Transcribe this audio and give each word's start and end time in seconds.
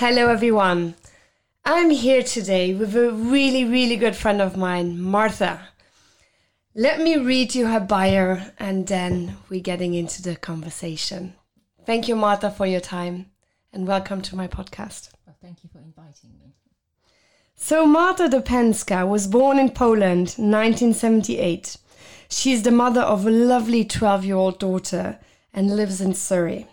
Hello, 0.00 0.28
everyone. 0.28 0.94
I'm 1.64 1.90
here 1.90 2.22
today 2.22 2.72
with 2.72 2.94
a 2.94 3.10
really, 3.10 3.64
really 3.64 3.96
good 3.96 4.14
friend 4.14 4.40
of 4.40 4.56
mine, 4.56 5.00
Martha. 5.00 5.70
Let 6.72 7.00
me 7.00 7.16
read 7.16 7.56
you 7.56 7.66
her 7.66 7.80
bio 7.80 8.40
and 8.60 8.86
then 8.86 9.38
we're 9.48 9.60
getting 9.60 9.94
into 9.94 10.22
the 10.22 10.36
conversation. 10.36 11.34
Thank 11.84 12.06
you, 12.06 12.14
Martha, 12.14 12.48
for 12.48 12.64
your 12.64 12.78
time 12.78 13.32
and 13.72 13.88
welcome 13.88 14.22
to 14.22 14.36
my 14.36 14.46
podcast. 14.46 15.10
Well, 15.26 15.34
thank 15.42 15.64
you 15.64 15.70
for 15.72 15.80
inviting 15.80 16.38
me. 16.38 16.54
So, 17.56 17.84
Marta 17.84 18.28
Dopenska 18.28 19.04
was 19.04 19.26
born 19.26 19.58
in 19.58 19.70
Poland 19.70 20.36
1978. 20.38 21.76
She's 22.28 22.62
the 22.62 22.70
mother 22.70 23.00
of 23.00 23.26
a 23.26 23.32
lovely 23.32 23.84
12 23.84 24.24
year 24.24 24.36
old 24.36 24.60
daughter 24.60 25.18
and 25.52 25.74
lives 25.74 26.00
in 26.00 26.14
Surrey. 26.14 26.68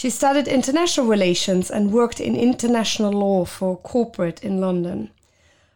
She 0.00 0.08
studied 0.08 0.48
international 0.48 1.04
relations 1.04 1.70
and 1.70 1.92
worked 1.92 2.20
in 2.20 2.34
international 2.34 3.12
law 3.12 3.44
for 3.44 3.76
corporate 3.76 4.42
in 4.42 4.58
London. 4.58 5.10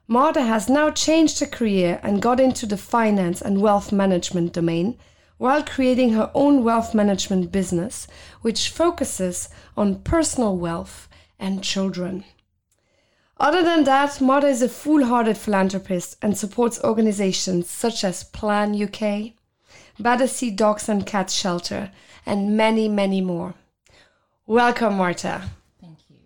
Marta 0.09 0.41
has 0.41 0.66
now 0.66 0.88
changed 0.88 1.41
her 1.41 1.46
career 1.46 2.01
and 2.02 2.23
got 2.23 2.41
into 2.41 2.65
the 2.65 2.79
finance 2.79 3.42
and 3.42 3.60
wealth 3.60 3.92
management 3.92 4.55
domain 4.55 4.96
while 5.37 5.62
creating 5.62 6.15
her 6.15 6.30
own 6.32 6.65
wealth 6.65 6.95
management 6.95 7.52
business, 7.52 8.06
which 8.41 8.70
focuses 8.70 9.51
on 9.77 10.01
personal 10.01 10.56
wealth 10.56 11.06
and 11.38 11.62
children. 11.62 12.24
Other 13.37 13.62
than 13.62 13.84
that, 13.84 14.23
Marta 14.23 14.46
is 14.46 14.62
a 14.62 14.70
full 14.70 15.04
hearted 15.04 15.37
philanthropist 15.37 16.16
and 16.23 16.34
supports 16.34 16.82
organizations 16.82 17.68
such 17.68 18.02
as 18.02 18.24
Plan 18.24 18.73
UK, 18.82 19.34
Battersea 20.01 20.51
Dogs 20.51 20.88
and 20.88 21.04
Cats 21.04 21.34
Shelter, 21.34 21.91
and 22.24 22.56
many, 22.56 22.88
many 22.88 23.20
more. 23.20 23.54
Welcome, 24.47 24.98
Marta. 24.98 25.41
Thank 25.80 26.01
you. 26.11 26.19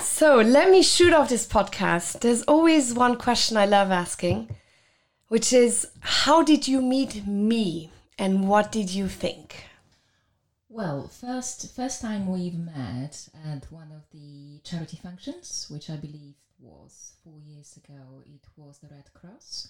So 0.00 0.38
let 0.38 0.68
me 0.68 0.82
shoot 0.82 1.12
off 1.12 1.28
this 1.28 1.46
podcast. 1.46 2.18
There's 2.22 2.42
always 2.42 2.92
one 2.92 3.16
question 3.16 3.56
I 3.56 3.66
love 3.66 3.92
asking, 3.92 4.56
which 5.28 5.52
is 5.52 5.86
How 6.00 6.42
did 6.42 6.66
you 6.66 6.82
meet 6.82 7.24
me 7.24 7.92
and 8.18 8.48
what 8.48 8.72
did 8.72 8.90
you 8.90 9.06
think? 9.06 9.66
Well, 10.68 11.06
first 11.06 11.72
first 11.76 12.02
time 12.02 12.26
we've 12.26 12.58
met 12.58 13.28
at 13.46 13.70
one 13.70 13.92
of 13.92 14.02
the 14.10 14.58
charity 14.64 14.96
functions, 14.96 15.68
which 15.70 15.88
I 15.88 15.96
believe 15.96 16.34
was 16.58 17.12
four 17.22 17.38
years 17.46 17.76
ago. 17.76 18.24
It 18.26 18.44
was 18.56 18.78
the 18.78 18.88
Red 18.88 19.08
Cross, 19.14 19.68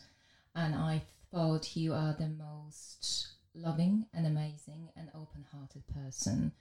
and 0.55 0.75
I 0.75 1.03
thought 1.31 1.77
you 1.77 1.93
are 1.93 2.15
the 2.19 2.29
most 2.31 3.29
loving 3.55 4.07
and 4.15 4.27
amazing 4.27 4.89
and 4.97 5.11
open-hearted 5.15 5.83
person. 5.89 6.53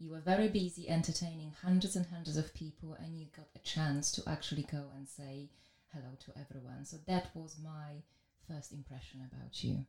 You 0.00 0.10
were 0.10 0.20
very 0.20 0.48
busy 0.48 0.88
entertaining 0.88 1.52
hundreds 1.62 1.96
and 1.96 2.06
hundreds 2.06 2.36
of 2.36 2.54
people, 2.54 2.96
and 3.00 3.16
you 3.18 3.26
got 3.36 3.48
a 3.56 3.58
chance 3.58 4.12
to 4.12 4.22
actually 4.28 4.62
go 4.70 4.84
and 4.96 5.08
say 5.08 5.50
hello 5.92 6.14
to 6.20 6.32
everyone. 6.38 6.84
So 6.84 6.98
that 7.08 7.30
was 7.34 7.56
my 7.62 8.02
first 8.46 8.72
impression 8.72 9.28
about 9.30 9.64
you. 9.64 9.86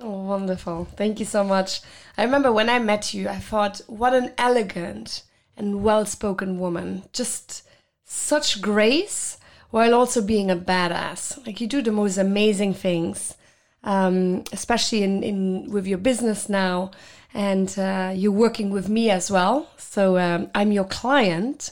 Oh, 0.00 0.24
wonderful. 0.24 0.86
Thank 0.96 1.20
you 1.20 1.24
so 1.24 1.44
much. 1.44 1.80
I 2.18 2.24
remember 2.24 2.52
when 2.52 2.68
I 2.68 2.80
met 2.80 3.14
you, 3.14 3.28
I 3.28 3.36
thought, 3.36 3.80
what 3.86 4.12
an 4.12 4.32
elegant 4.36 5.22
and 5.56 5.84
well 5.84 6.04
spoken 6.04 6.58
woman. 6.58 7.04
Just 7.12 7.62
such 8.04 8.60
grace 8.60 9.38
while 9.70 9.94
also 9.94 10.20
being 10.20 10.50
a 10.50 10.56
badass. 10.56 11.46
Like 11.46 11.60
you 11.60 11.68
do 11.68 11.80
the 11.80 11.92
most 11.92 12.18
amazing 12.18 12.74
things, 12.74 13.36
um, 13.84 14.42
especially 14.52 15.02
in, 15.04 15.22
in 15.22 15.70
with 15.70 15.86
your 15.86 15.98
business 15.98 16.48
now. 16.48 16.90
And 17.36 17.78
uh, 17.78 18.12
you're 18.14 18.32
working 18.32 18.70
with 18.70 18.88
me 18.88 19.10
as 19.10 19.30
well. 19.30 19.68
So 19.76 20.18
um, 20.18 20.50
I'm 20.54 20.72
your 20.72 20.84
client 20.84 21.70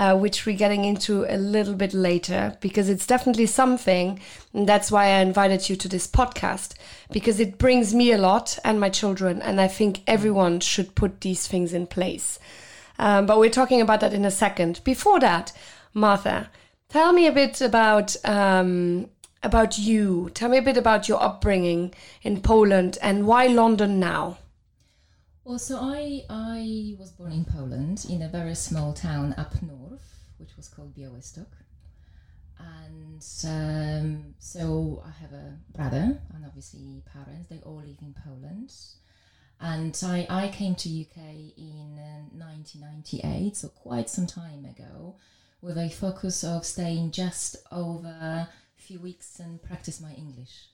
uh, 0.00 0.16
which 0.16 0.46
we're 0.46 0.56
getting 0.56 0.86
into 0.86 1.26
a 1.28 1.36
little 1.36 1.74
bit 1.74 1.92
later 1.92 2.56
because 2.60 2.88
it's 2.88 3.06
definitely 3.06 3.44
something. 3.44 4.18
And 4.54 4.66
that's 4.66 4.90
why 4.90 5.06
I 5.06 5.20
invited 5.20 5.68
you 5.68 5.76
to 5.76 5.88
this 5.88 6.06
podcast 6.06 6.72
because 7.12 7.38
it 7.38 7.58
brings 7.58 7.94
me 7.94 8.10
a 8.12 8.16
lot 8.16 8.58
and 8.64 8.80
my 8.80 8.88
children. 8.88 9.42
And 9.42 9.60
I 9.60 9.68
think 9.68 10.02
everyone 10.06 10.60
should 10.60 10.94
put 10.94 11.20
these 11.20 11.46
things 11.46 11.74
in 11.74 11.86
place. 11.86 12.38
Um, 12.98 13.26
but 13.26 13.38
we're 13.38 13.50
talking 13.50 13.82
about 13.82 14.00
that 14.00 14.14
in 14.14 14.24
a 14.24 14.30
second. 14.30 14.80
Before 14.84 15.20
that, 15.20 15.52
Martha, 15.92 16.48
tell 16.88 17.12
me 17.12 17.26
a 17.26 17.32
bit 17.32 17.60
about. 17.60 18.16
Um, 18.24 19.08
about 19.42 19.78
you. 19.78 20.30
Tell 20.34 20.50
me 20.50 20.58
a 20.58 20.62
bit 20.62 20.76
about 20.76 21.08
your 21.08 21.22
upbringing 21.22 21.94
in 22.20 22.42
Poland 22.42 22.98
and 23.00 23.26
why 23.26 23.46
London 23.46 23.98
now. 23.98 24.36
Well, 25.50 25.58
so 25.58 25.80
I 25.80 26.22
I 26.30 26.94
was 26.96 27.10
born 27.10 27.32
in 27.32 27.44
Poland 27.44 28.06
in 28.08 28.22
a 28.22 28.28
very 28.28 28.54
small 28.54 28.92
town 28.92 29.34
up 29.36 29.60
north, 29.60 30.30
which 30.36 30.56
was 30.56 30.68
called 30.68 30.94
Białystok, 30.94 31.50
and 32.56 33.26
um, 33.48 34.34
so 34.38 35.02
I 35.04 35.10
have 35.10 35.32
a 35.32 35.58
brother 35.72 36.20
and 36.32 36.44
obviously 36.46 37.02
parents. 37.12 37.48
They 37.48 37.58
all 37.64 37.82
live 37.84 37.98
in 38.00 38.14
Poland, 38.24 38.72
and 39.60 40.00
I 40.04 40.24
I 40.30 40.48
came 40.50 40.76
to 40.76 40.88
UK 40.88 41.18
in 41.56 41.98
uh, 41.98 42.30
1998, 42.30 43.56
so 43.56 43.70
quite 43.70 44.08
some 44.08 44.28
time 44.28 44.64
ago, 44.64 45.16
with 45.60 45.76
a 45.76 45.88
focus 45.90 46.44
of 46.44 46.64
staying 46.64 47.10
just 47.10 47.56
over 47.72 48.06
a 48.06 48.48
few 48.76 49.00
weeks 49.00 49.40
and 49.40 49.60
practice 49.60 50.00
my 50.00 50.12
English 50.12 50.68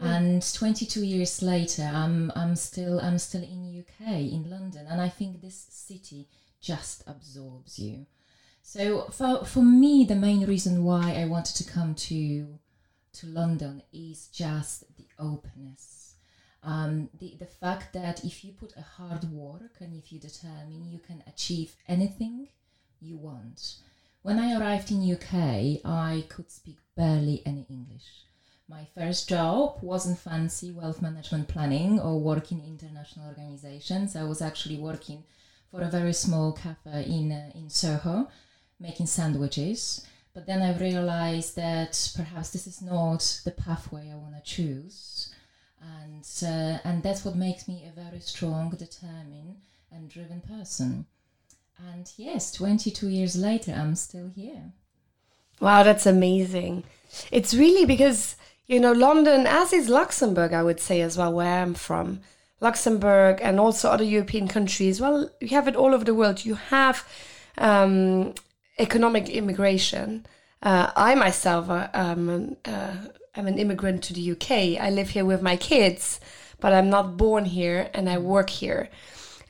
and 0.00 0.54
22 0.54 1.04
years 1.04 1.42
later 1.42 1.88
i'm 1.94 2.32
i'm 2.34 2.56
still 2.56 3.00
i'm 3.00 3.18
still 3.18 3.42
in 3.42 3.84
uk 3.84 4.08
in 4.08 4.50
london 4.50 4.86
and 4.88 5.00
i 5.00 5.08
think 5.08 5.40
this 5.40 5.66
city 5.70 6.28
just 6.62 7.02
absorbs 7.06 7.78
you. 7.78 8.06
So 8.62 9.06
for 9.10 9.44
for 9.44 9.62
me 9.62 10.04
the 10.04 10.14
main 10.14 10.46
reason 10.46 10.84
why 10.84 11.14
i 11.14 11.26
wanted 11.26 11.56
to 11.56 11.70
come 11.70 11.94
to 11.94 12.58
to 13.14 13.26
london 13.26 13.82
is 13.92 14.28
just 14.28 14.84
the 14.96 15.06
openness. 15.18 16.14
Um, 16.64 17.10
the, 17.18 17.34
the 17.40 17.46
fact 17.46 17.92
that 17.92 18.24
if 18.24 18.44
you 18.44 18.52
put 18.52 18.76
a 18.76 18.82
hard 18.82 19.24
work 19.24 19.78
and 19.80 19.92
if 19.92 20.12
you 20.12 20.20
determine 20.20 20.86
you 20.88 21.00
can 21.00 21.24
achieve 21.26 21.74
anything 21.88 22.46
you 23.00 23.16
want. 23.16 23.78
When 24.22 24.38
i 24.38 24.56
arrived 24.56 24.92
in 24.92 25.12
uk 25.12 25.34
i 25.84 26.24
could 26.28 26.48
speak 26.48 26.78
barely 26.96 27.42
any 27.44 27.66
english 27.68 28.26
my 28.72 28.86
first 28.94 29.28
job 29.28 29.78
wasn't 29.82 30.18
fancy 30.18 30.70
wealth 30.70 31.02
management 31.02 31.46
planning 31.46 32.00
or 32.00 32.18
working 32.18 32.60
in 32.60 32.78
international 32.78 33.28
organizations. 33.28 34.16
I 34.16 34.24
was 34.24 34.40
actually 34.40 34.78
working 34.78 35.24
for 35.70 35.82
a 35.82 35.90
very 35.90 36.14
small 36.14 36.52
cafe 36.52 37.04
in 37.04 37.30
uh, 37.32 37.50
in 37.54 37.68
Soho, 37.68 38.28
making 38.80 39.06
sandwiches. 39.06 40.06
But 40.34 40.46
then 40.46 40.62
I 40.62 40.78
realized 40.78 41.54
that 41.56 41.92
perhaps 42.16 42.50
this 42.50 42.66
is 42.66 42.80
not 42.80 43.40
the 43.44 43.50
pathway 43.50 44.10
I 44.10 44.16
want 44.16 44.36
to 44.36 44.42
choose, 44.54 45.34
and 45.80 46.26
uh, 46.42 46.78
and 46.88 47.02
that's 47.02 47.24
what 47.26 47.36
makes 47.36 47.68
me 47.68 47.84
a 47.84 48.00
very 48.04 48.20
strong, 48.20 48.70
determined, 48.70 49.56
and 49.90 50.08
driven 50.08 50.40
person. 50.40 51.04
And 51.90 52.10
yes, 52.16 52.52
22 52.52 53.08
years 53.08 53.36
later, 53.36 53.72
I'm 53.72 53.96
still 53.96 54.30
here. 54.34 54.72
Wow, 55.60 55.82
that's 55.82 56.06
amazing. 56.06 56.84
It's 57.30 57.52
really 57.54 57.84
because 57.84 58.36
you 58.66 58.80
know, 58.80 58.92
London, 58.92 59.46
as 59.46 59.72
is 59.72 59.88
Luxembourg, 59.88 60.52
I 60.52 60.62
would 60.62 60.80
say 60.80 61.00
as 61.00 61.18
well, 61.18 61.32
where 61.32 61.62
I'm 61.62 61.74
from. 61.74 62.20
Luxembourg 62.60 63.40
and 63.42 63.58
also 63.58 63.90
other 63.90 64.04
European 64.04 64.46
countries. 64.46 65.00
Well, 65.00 65.28
you 65.40 65.48
have 65.48 65.66
it 65.66 65.76
all 65.76 65.94
over 65.94 66.04
the 66.04 66.14
world. 66.14 66.44
You 66.44 66.54
have 66.54 67.06
um, 67.58 68.34
economic 68.78 69.28
immigration. 69.28 70.26
Uh, 70.62 70.92
I 70.94 71.16
myself 71.16 71.68
uh, 71.68 71.88
uh, 71.92 72.16
am 73.34 73.46
an 73.46 73.58
immigrant 73.58 74.04
to 74.04 74.14
the 74.14 74.30
UK. 74.30 74.80
I 74.80 74.90
live 74.90 75.10
here 75.10 75.24
with 75.24 75.42
my 75.42 75.56
kids, 75.56 76.20
but 76.60 76.72
I'm 76.72 76.88
not 76.88 77.16
born 77.16 77.46
here 77.46 77.90
and 77.92 78.08
I 78.08 78.18
work 78.18 78.48
here. 78.48 78.88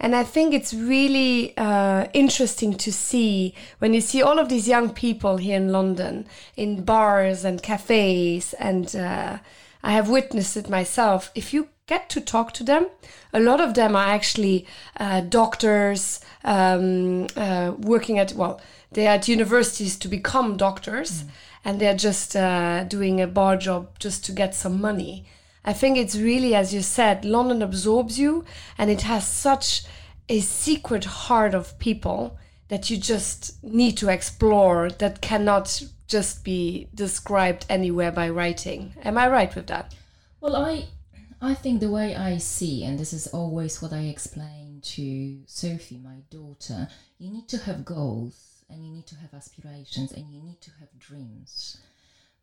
And 0.02 0.16
I 0.16 0.24
think 0.24 0.52
it's 0.52 0.74
really 0.74 1.56
uh, 1.56 2.08
interesting 2.12 2.74
to 2.74 2.92
see 2.92 3.54
when 3.78 3.94
you 3.94 4.00
see 4.00 4.20
all 4.20 4.40
of 4.40 4.48
these 4.48 4.66
young 4.66 4.90
people 4.90 5.36
here 5.36 5.56
in 5.56 5.70
London 5.70 6.26
in 6.56 6.82
bars 6.82 7.44
and 7.44 7.62
cafes. 7.62 8.52
And 8.54 8.96
uh, 8.96 9.38
I 9.84 9.92
have 9.92 10.08
witnessed 10.10 10.56
it 10.56 10.68
myself. 10.68 11.30
If 11.36 11.54
you 11.54 11.68
get 11.86 12.10
to 12.10 12.20
talk 12.20 12.50
to 12.54 12.64
them, 12.64 12.88
a 13.32 13.38
lot 13.38 13.60
of 13.60 13.74
them 13.74 13.94
are 13.94 14.08
actually 14.08 14.66
uh, 14.98 15.20
doctors 15.20 16.20
um, 16.42 17.28
uh, 17.36 17.72
working 17.78 18.18
at, 18.18 18.32
well, 18.32 18.60
they're 18.90 19.14
at 19.14 19.28
universities 19.28 19.96
to 19.98 20.08
become 20.08 20.56
doctors. 20.56 21.22
Mm. 21.22 21.28
And 21.64 21.80
they're 21.80 21.96
just 21.96 22.34
uh, 22.34 22.82
doing 22.82 23.20
a 23.20 23.28
bar 23.28 23.56
job 23.56 23.96
just 24.00 24.24
to 24.24 24.32
get 24.32 24.52
some 24.52 24.80
money. 24.80 25.26
I 25.64 25.72
think 25.72 25.96
it's 25.96 26.16
really, 26.16 26.54
as 26.54 26.74
you 26.74 26.82
said, 26.82 27.24
London 27.24 27.62
absorbs 27.62 28.18
you 28.18 28.44
and 28.76 28.90
it 28.90 29.02
has 29.02 29.26
such 29.26 29.84
a 30.28 30.40
secret 30.40 31.04
heart 31.04 31.54
of 31.54 31.78
people 31.78 32.38
that 32.68 32.90
you 32.90 32.96
just 32.96 33.62
need 33.62 33.96
to 33.98 34.08
explore 34.08 34.90
that 34.90 35.20
cannot 35.20 35.82
just 36.08 36.44
be 36.44 36.88
described 36.94 37.66
anywhere 37.68 38.10
by 38.10 38.28
writing. 38.28 38.94
Am 39.04 39.18
I 39.18 39.28
right 39.28 39.54
with 39.54 39.66
that? 39.66 39.94
Well, 40.40 40.56
I 40.56 40.86
I 41.40 41.54
think 41.54 41.80
the 41.80 41.90
way 41.90 42.14
I 42.14 42.38
see, 42.38 42.84
and 42.84 42.98
this 42.98 43.12
is 43.12 43.26
always 43.26 43.82
what 43.82 43.92
I 43.92 44.02
explain 44.02 44.80
to 44.94 45.40
Sophie, 45.46 45.98
my 45.98 46.18
daughter, 46.30 46.88
you 47.18 47.30
need 47.30 47.48
to 47.48 47.58
have 47.58 47.84
goals 47.84 48.64
and 48.70 48.84
you 48.84 48.92
need 48.92 49.06
to 49.08 49.16
have 49.16 49.34
aspirations 49.34 50.12
and 50.12 50.32
you 50.32 50.40
need 50.40 50.60
to 50.60 50.70
have 50.78 50.88
dreams. 50.98 51.78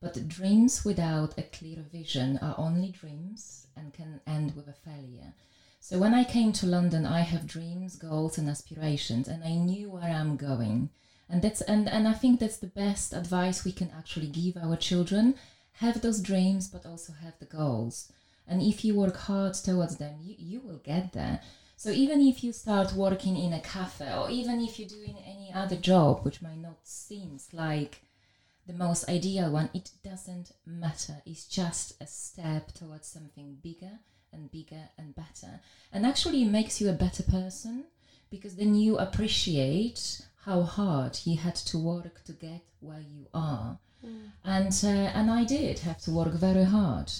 But 0.01 0.29
dreams 0.29 0.85
without 0.85 1.37
a 1.37 1.43
clear 1.43 1.81
vision 1.81 2.37
are 2.41 2.55
only 2.57 2.89
dreams 2.89 3.67
and 3.75 3.93
can 3.93 4.21
end 4.25 4.55
with 4.55 4.69
a 4.69 4.73
failure. 4.73 5.33
So 5.81 5.99
when 5.99 6.13
I 6.13 6.23
came 6.23 6.53
to 6.53 6.65
London, 6.65 7.05
I 7.05 7.19
have 7.19 7.45
dreams, 7.47 7.95
goals, 7.97 8.37
and 8.37 8.47
aspirations, 8.49 9.27
and 9.27 9.43
I 9.43 9.55
knew 9.55 9.89
where 9.89 10.03
I'm 10.03 10.37
going. 10.37 10.89
And 11.27 11.41
that's 11.41 11.61
and, 11.61 11.89
and 11.89 12.07
I 12.07 12.13
think 12.13 12.39
that's 12.39 12.57
the 12.57 12.67
best 12.67 13.13
advice 13.13 13.65
we 13.65 13.71
can 13.71 13.91
actually 13.91 14.27
give 14.27 14.55
our 14.57 14.77
children. 14.77 15.35
Have 15.73 16.01
those 16.01 16.21
dreams, 16.21 16.67
but 16.67 16.85
also 16.85 17.13
have 17.13 17.37
the 17.39 17.45
goals. 17.45 18.11
And 18.47 18.61
if 18.61 18.83
you 18.85 18.95
work 18.95 19.17
hard 19.17 19.53
towards 19.53 19.97
them, 19.97 20.19
you, 20.21 20.35
you 20.37 20.59
will 20.61 20.79
get 20.79 21.13
there. 21.13 21.41
So 21.75 21.91
even 21.91 22.21
if 22.21 22.43
you 22.43 22.51
start 22.51 22.93
working 22.93 23.37
in 23.37 23.53
a 23.53 23.61
cafe, 23.61 24.13
or 24.13 24.29
even 24.29 24.59
if 24.61 24.79
you're 24.79 24.89
doing 24.89 25.17
any 25.25 25.51
other 25.53 25.77
job, 25.77 26.25
which 26.25 26.41
might 26.41 26.57
not 26.57 26.79
seem 26.83 27.37
like 27.53 28.01
the 28.69 28.75
most 28.75 29.09
ideal 29.09 29.49
one, 29.49 29.69
it 29.73 29.89
doesn't 30.03 30.51
matter. 30.65 31.15
It's 31.25 31.45
just 31.45 31.99
a 31.99 32.05
step 32.05 32.71
towards 32.71 33.07
something 33.07 33.57
bigger 33.63 33.97
and 34.31 34.51
bigger 34.51 34.89
and 34.95 35.15
better. 35.15 35.59
And 35.91 36.05
actually, 36.05 36.43
it 36.43 36.51
makes 36.51 36.79
you 36.79 36.87
a 36.87 36.93
better 36.93 37.23
person 37.23 37.85
because 38.29 38.55
then 38.55 38.75
you 38.75 38.99
appreciate 38.99 40.21
how 40.45 40.61
hard 40.61 41.17
you 41.23 41.37
had 41.37 41.55
to 41.55 41.79
work 41.79 42.23
to 42.25 42.33
get 42.33 42.61
where 42.79 42.99
you 43.01 43.25
are. 43.33 43.79
Mm. 44.05 44.31
And 44.45 44.81
uh, 44.83 45.17
and 45.17 45.31
I 45.31 45.45
did 45.45 45.79
have 45.79 45.99
to 46.01 46.11
work 46.11 46.33
very 46.33 46.63
hard 46.63 47.11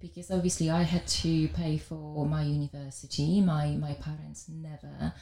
because 0.00 0.32
obviously 0.32 0.70
I 0.70 0.82
had 0.82 1.06
to 1.22 1.48
pay 1.48 1.78
for 1.78 2.26
my 2.26 2.42
university. 2.42 3.40
My 3.40 3.68
my 3.68 3.94
parents 3.94 4.48
never 4.48 5.14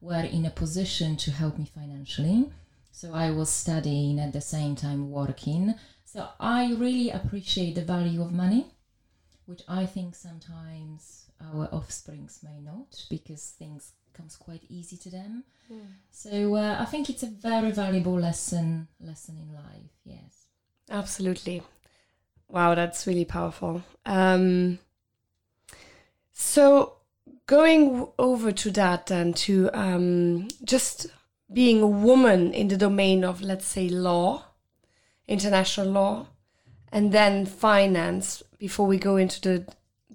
were 0.00 0.26
in 0.36 0.46
a 0.46 0.50
position 0.50 1.16
to 1.16 1.32
help 1.32 1.58
me 1.58 1.66
financially. 1.74 2.50
So 2.94 3.12
I 3.12 3.32
was 3.32 3.50
studying 3.50 4.20
at 4.20 4.32
the 4.32 4.40
same 4.40 4.76
time 4.76 5.10
working. 5.10 5.74
So 6.04 6.28
I 6.38 6.74
really 6.74 7.10
appreciate 7.10 7.74
the 7.74 7.82
value 7.82 8.22
of 8.22 8.32
money, 8.32 8.66
which 9.46 9.62
I 9.66 9.84
think 9.84 10.14
sometimes 10.14 11.26
our 11.40 11.66
offsprings 11.72 12.38
may 12.44 12.60
not 12.60 13.04
because 13.10 13.56
things 13.58 13.94
comes 14.12 14.36
quite 14.36 14.62
easy 14.68 14.96
to 14.98 15.10
them. 15.10 15.42
Mm. 15.72 15.86
So 16.12 16.54
uh, 16.54 16.76
I 16.78 16.84
think 16.84 17.10
it's 17.10 17.24
a 17.24 17.26
very 17.26 17.72
valuable 17.72 18.14
lesson 18.14 18.86
lesson 19.00 19.38
in 19.42 19.52
life. 19.52 19.90
Yes. 20.04 20.46
Absolutely. 20.88 21.62
Wow, 22.48 22.76
that's 22.76 23.08
really 23.08 23.24
powerful. 23.24 23.82
Um, 24.06 24.78
so 26.32 26.98
going 27.46 28.06
over 28.20 28.52
to 28.52 28.70
that 28.70 29.10
and 29.10 29.34
to 29.38 29.68
um, 29.74 30.46
just 30.62 31.08
being 31.54 31.80
a 31.80 31.86
woman 31.86 32.52
in 32.52 32.68
the 32.68 32.76
domain 32.76 33.24
of, 33.24 33.40
let's 33.40 33.66
say, 33.66 33.88
law, 33.88 34.44
international 35.28 35.86
law, 35.86 36.26
and 36.92 37.12
then 37.12 37.46
finance 37.46 38.42
before 38.58 38.86
we 38.86 38.98
go 38.98 39.16
into 39.16 39.40
the, 39.40 39.66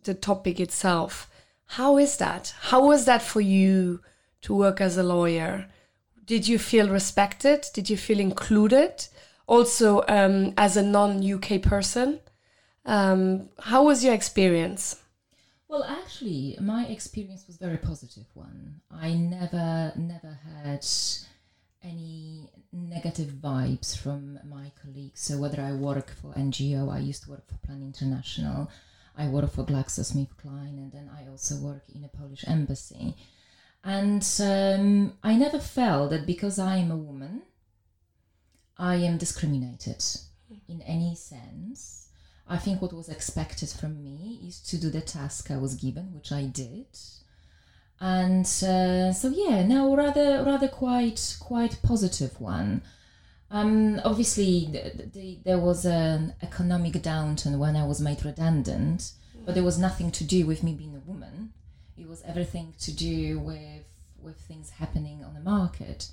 the 0.04 0.14
topic 0.14 0.60
itself. 0.60 1.30
How 1.66 1.98
is 1.98 2.18
that? 2.18 2.54
How 2.60 2.86
was 2.86 3.06
that 3.06 3.22
for 3.22 3.42
you 3.42 4.02
to 4.42 4.54
work 4.54 4.82
as 4.82 4.98
a 4.98 5.04
lawyer? 5.04 5.68
Did 6.26 6.48
you 6.48 6.60
feel 6.60 6.90
respected? 6.90 7.68
Did 7.74 7.90
you 7.90 7.98
feel 7.98 8.20
included? 8.20 9.08
Also, 9.48 10.04
um, 10.08 10.54
as 10.58 10.78
a 10.78 10.84
non 10.84 11.24
UK 11.24 11.62
person, 11.62 12.20
um, 12.86 13.50
how 13.60 13.84
was 13.84 14.04
your 14.04 14.14
experience? 14.14 14.98
Well, 15.70 15.84
actually, 15.84 16.58
my 16.60 16.88
experience 16.88 17.46
was 17.46 17.58
very 17.58 17.78
positive 17.78 18.26
one. 18.34 18.82
I 18.90 19.14
never, 19.14 19.94
never 19.96 20.40
had 20.56 20.84
any 21.84 22.50
negative 22.74 23.30
vibes 23.30 23.96
from 23.96 24.40
my 24.50 24.72
colleagues. 24.82 25.22
So 25.22 25.38
whether 25.38 25.62
I 25.62 25.74
work 25.74 26.10
for 26.10 26.34
NGO, 26.34 26.92
I 26.92 26.98
used 26.98 27.26
to 27.26 27.30
work 27.30 27.48
for 27.48 27.58
Plan 27.58 27.84
International, 27.84 28.72
I 29.16 29.28
work 29.28 29.52
for 29.52 29.64
GlaxoSmithKline, 29.64 30.80
and 30.80 30.92
then 30.92 31.08
I 31.16 31.30
also 31.30 31.56
work 31.58 31.84
in 31.94 32.04
a 32.04 32.08
Polish 32.08 32.44
embassy. 32.48 33.16
And 33.84 34.28
um, 34.40 35.14
I 35.24 35.36
never 35.36 35.60
felt 35.60 36.10
that 36.10 36.26
because 36.26 36.58
I 36.58 36.78
am 36.78 36.90
a 36.90 36.98
woman, 36.98 37.44
I 38.76 38.96
am 38.96 39.20
discriminated 39.20 40.04
in 40.68 40.82
any 40.82 41.14
sense. 41.14 42.09
I 42.50 42.58
think 42.58 42.82
what 42.82 42.94
was 42.94 43.10
expected 43.10 43.70
from 43.70 44.04
me 44.04 44.42
is 44.46 44.60
to 44.62 44.78
do 44.78 44.90
the 44.90 45.02
task 45.02 45.52
I 45.52 45.58
was 45.58 45.76
given, 45.76 46.14
which 46.14 46.32
I 46.32 46.44
did 46.44 46.88
and 48.02 48.46
uh, 48.46 49.12
so 49.12 49.30
yeah, 49.30 49.66
now 49.66 49.94
rather 49.94 50.44
rather 50.46 50.68
quite 50.68 51.38
quite 51.40 51.80
positive 51.84 52.40
one. 52.40 52.82
Um, 53.52 54.00
obviously, 54.06 54.70
the, 54.72 55.10
the, 55.12 55.40
there 55.44 55.58
was 55.58 55.86
an 55.86 56.36
economic 56.42 56.94
downturn 56.94 57.58
when 57.58 57.76
I 57.76 57.86
was 57.86 58.00
made 58.00 58.24
redundant, 58.24 59.12
but 59.46 59.56
there 59.56 59.64
was 59.64 59.80
nothing 59.80 60.12
to 60.12 60.24
do 60.24 60.46
with 60.46 60.64
me 60.64 60.74
being 60.74 60.96
a 60.96 61.10
woman. 61.10 61.52
It 61.98 62.08
was 62.08 62.22
everything 62.26 62.74
to 62.80 62.92
do 62.92 63.40
with 63.40 63.84
with 64.22 64.38
things 64.38 64.70
happening 64.70 65.24
on 65.24 65.34
the 65.34 65.42
market. 65.42 66.10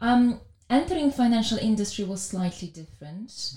Um, 0.00 0.40
entering 0.68 1.12
financial 1.12 1.58
industry 1.58 2.04
was 2.04 2.20
slightly 2.22 2.68
different. 2.68 3.56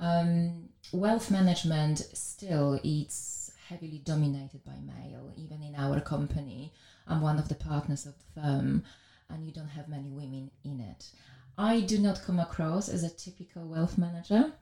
Um, 0.00 0.68
wealth 0.92 1.30
management 1.30 1.98
still 2.12 2.80
is 2.82 3.52
heavily 3.68 4.00
dominated 4.04 4.64
by 4.64 4.76
male, 4.80 5.32
even 5.36 5.62
in 5.62 5.74
our 5.76 6.00
company. 6.00 6.72
I'm 7.06 7.20
one 7.20 7.38
of 7.38 7.48
the 7.48 7.54
partners 7.54 8.06
of 8.06 8.14
the 8.18 8.40
firm, 8.40 8.84
and 9.28 9.44
you 9.44 9.52
don't 9.52 9.68
have 9.68 9.88
many 9.88 10.10
women 10.10 10.50
in 10.64 10.80
it. 10.80 11.10
I 11.56 11.80
do 11.80 11.98
not 11.98 12.22
come 12.24 12.40
across 12.40 12.88
as 12.88 13.04
a 13.04 13.10
typical 13.10 13.66
wealth 13.66 13.96
manager. 13.96 14.52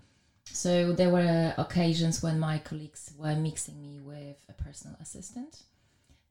So 0.45 0.93
there 0.93 1.11
were 1.11 1.55
occasions 1.57 2.23
when 2.23 2.39
my 2.39 2.59
colleagues 2.59 3.13
were 3.17 3.37
mixing 3.37 3.81
me 3.81 4.01
with 4.01 4.37
a 4.49 4.63
personal 4.63 4.97
assistant 5.01 5.63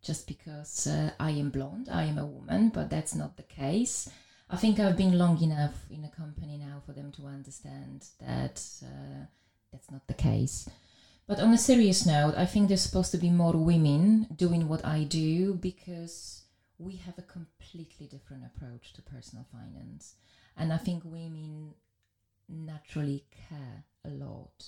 just 0.04 0.28
because 0.28 0.88
uh, 0.88 1.12
I 1.20 1.32
am 1.32 1.50
blonde, 1.50 1.88
I 1.92 2.04
am 2.04 2.18
a 2.18 2.26
woman, 2.26 2.70
but 2.70 2.90
that's 2.90 3.16
not 3.16 3.38
the 3.38 3.44
case. 3.44 4.10
I 4.54 4.58
think 4.58 4.82
I've 4.82 4.98
been 4.98 5.18
long 5.18 5.42
enough 5.42 5.86
in 5.90 6.04
a 6.04 6.10
company 6.10 6.58
now 6.58 6.82
for 6.86 6.92
them 6.92 7.10
to 7.14 7.26
understand 7.26 8.06
that 8.20 8.62
uh, 8.84 9.26
that's 9.72 9.90
not 9.90 10.06
the 10.08 10.14
case. 10.14 10.68
But 11.26 11.40
on 11.40 11.54
a 11.54 11.58
serious 11.58 12.06
note, 12.06 12.34
I 12.36 12.46
think 12.46 12.68
there's 12.68 12.82
supposed 12.82 13.12
to 13.12 13.18
be 13.18 13.30
more 13.30 13.54
women 13.54 14.28
doing 14.36 14.68
what 14.68 14.86
I 14.86 15.06
do 15.06 15.54
because 15.54 16.44
we 16.78 16.98
have 16.98 17.18
a 17.18 17.22
completely 17.22 18.08
different 18.08 18.44
approach 18.44 18.92
to 18.94 19.02
personal 19.02 19.46
finance. 19.54 20.16
And 20.58 20.74
I 20.74 20.78
think 20.78 21.04
women 21.06 21.74
naturally 22.50 23.24
care 23.48 23.86
a 24.04 24.10
lot. 24.10 24.66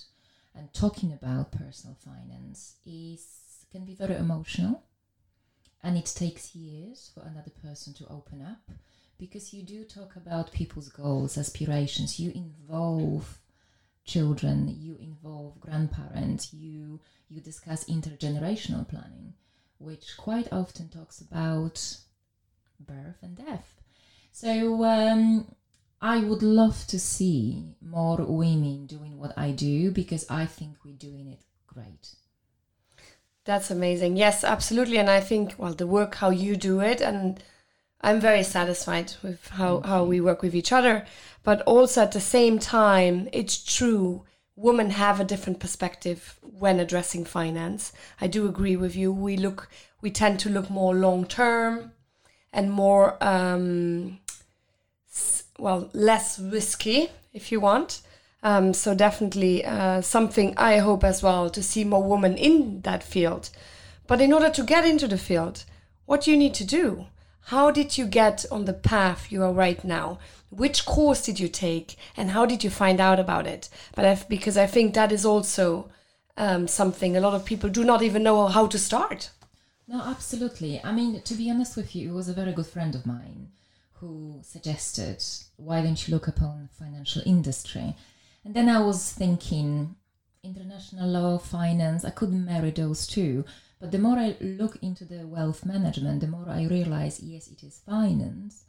And 0.54 0.72
talking 0.72 1.12
about 1.12 1.52
personal 1.52 1.98
finance 2.02 2.76
is 2.86 3.66
can 3.70 3.84
be 3.84 3.94
very 3.94 4.14
emotional. 4.14 4.82
And 5.82 5.98
it 5.98 6.06
takes 6.06 6.54
years 6.54 7.10
for 7.12 7.20
another 7.20 7.50
person 7.50 7.92
to 7.94 8.08
open 8.08 8.40
up 8.40 8.70
because 9.26 9.54
you 9.54 9.62
do 9.62 9.84
talk 9.84 10.16
about 10.16 10.52
people's 10.52 10.90
goals, 10.90 11.38
aspirations, 11.38 12.20
you 12.20 12.30
involve 12.32 13.38
children, 14.04 14.76
you 14.78 14.96
involve 15.00 15.58
grandparents, 15.60 16.52
you 16.52 17.00
you 17.30 17.40
discuss 17.40 17.84
intergenerational 17.84 18.86
planning, 18.86 19.32
which 19.78 20.16
quite 20.18 20.52
often 20.52 20.88
talks 20.88 21.22
about 21.22 21.76
birth 22.78 23.20
and 23.22 23.34
death. 23.36 23.80
So 24.30 24.84
um, 24.84 25.54
I 26.02 26.18
would 26.18 26.42
love 26.42 26.86
to 26.88 26.98
see 26.98 27.76
more 27.80 28.18
women 28.18 28.84
doing 28.86 29.18
what 29.18 29.32
I 29.38 29.52
do 29.52 29.90
because 29.90 30.26
I 30.28 30.44
think 30.44 30.84
we're 30.84 31.02
doing 31.08 31.28
it 31.28 31.40
great. 31.66 32.14
That's 33.46 33.70
amazing. 33.70 34.18
Yes, 34.18 34.44
absolutely. 34.44 34.98
And 34.98 35.08
I 35.08 35.20
think, 35.20 35.54
well, 35.56 35.74
the 35.74 35.86
work, 35.86 36.16
how 36.16 36.30
you 36.30 36.56
do 36.56 36.80
it, 36.80 37.00
and 37.00 37.42
I'm 38.00 38.20
very 38.20 38.42
satisfied 38.42 39.14
with 39.22 39.48
how, 39.48 39.80
how 39.80 40.04
we 40.04 40.20
work 40.20 40.42
with 40.42 40.54
each 40.54 40.72
other. 40.72 41.06
But 41.42 41.62
also 41.62 42.02
at 42.02 42.12
the 42.12 42.20
same 42.20 42.58
time, 42.58 43.28
it's 43.32 43.62
true, 43.62 44.24
women 44.56 44.90
have 44.90 45.20
a 45.20 45.24
different 45.24 45.60
perspective 45.60 46.38
when 46.42 46.80
addressing 46.80 47.24
finance. 47.24 47.92
I 48.20 48.26
do 48.26 48.46
agree 48.46 48.76
with 48.76 48.94
you. 48.94 49.12
We 49.12 49.36
look, 49.36 49.68
we 50.00 50.10
tend 50.10 50.40
to 50.40 50.50
look 50.50 50.70
more 50.70 50.94
long 50.94 51.26
term 51.26 51.92
and 52.52 52.70
more, 52.70 53.22
um, 53.22 54.20
well, 55.58 55.90
less 55.92 56.38
risky, 56.38 57.10
if 57.32 57.50
you 57.50 57.60
want. 57.60 58.02
Um, 58.42 58.74
so 58.74 58.94
definitely 58.94 59.64
uh, 59.64 60.02
something 60.02 60.54
I 60.56 60.78
hope 60.78 61.02
as 61.02 61.22
well 61.22 61.48
to 61.50 61.62
see 61.62 61.84
more 61.84 62.02
women 62.02 62.36
in 62.36 62.82
that 62.82 63.02
field. 63.02 63.50
But 64.06 64.20
in 64.20 64.32
order 64.32 64.50
to 64.50 64.62
get 64.62 64.84
into 64.84 65.08
the 65.08 65.18
field, 65.18 65.64
what 66.04 66.22
do 66.22 66.30
you 66.30 66.36
need 66.36 66.54
to 66.54 66.64
do? 66.64 67.06
How 67.48 67.70
did 67.70 67.98
you 67.98 68.06
get 68.06 68.46
on 68.50 68.64
the 68.64 68.72
path 68.72 69.30
you 69.30 69.42
are 69.42 69.52
right 69.52 69.84
now? 69.84 70.18
Which 70.48 70.86
course 70.86 71.22
did 71.22 71.38
you 71.38 71.48
take, 71.48 71.96
and 72.16 72.30
how 72.30 72.46
did 72.46 72.64
you 72.64 72.70
find 72.70 73.00
out 73.00 73.20
about 73.20 73.46
it? 73.46 73.68
But 73.94 74.06
I've, 74.06 74.28
because 74.28 74.56
I 74.56 74.66
think 74.66 74.94
that 74.94 75.12
is 75.12 75.26
also 75.26 75.90
um, 76.38 76.66
something 76.68 77.16
a 77.16 77.20
lot 77.20 77.34
of 77.34 77.44
people 77.44 77.68
do 77.68 77.84
not 77.84 78.02
even 78.02 78.22
know 78.22 78.46
how 78.46 78.66
to 78.68 78.78
start. 78.78 79.30
No, 79.86 80.00
absolutely. 80.00 80.80
I 80.82 80.92
mean, 80.92 81.20
to 81.20 81.34
be 81.34 81.50
honest 81.50 81.76
with 81.76 81.94
you, 81.94 82.10
it 82.10 82.14
was 82.14 82.28
a 82.28 82.32
very 82.32 82.52
good 82.52 82.66
friend 82.66 82.94
of 82.94 83.04
mine 83.04 83.48
who 83.94 84.40
suggested, 84.42 85.22
why 85.56 85.82
don't 85.82 86.08
you 86.08 86.14
look 86.14 86.28
upon 86.28 86.62
the 86.62 86.84
financial 86.84 87.22
industry? 87.26 87.94
And 88.44 88.54
then 88.54 88.70
I 88.70 88.80
was 88.80 89.12
thinking, 89.12 89.96
international 90.42 91.08
law, 91.08 91.38
finance, 91.38 92.04
I 92.04 92.10
could 92.10 92.32
marry 92.32 92.70
those 92.70 93.06
two. 93.06 93.44
But 93.84 93.92
the 93.92 93.98
more 93.98 94.16
I 94.16 94.34
look 94.40 94.78
into 94.80 95.04
the 95.04 95.26
wealth 95.26 95.66
management, 95.66 96.22
the 96.22 96.26
more 96.26 96.48
I 96.48 96.64
realize, 96.64 97.20
yes, 97.20 97.48
it 97.48 97.62
is 97.62 97.82
finance, 97.84 98.64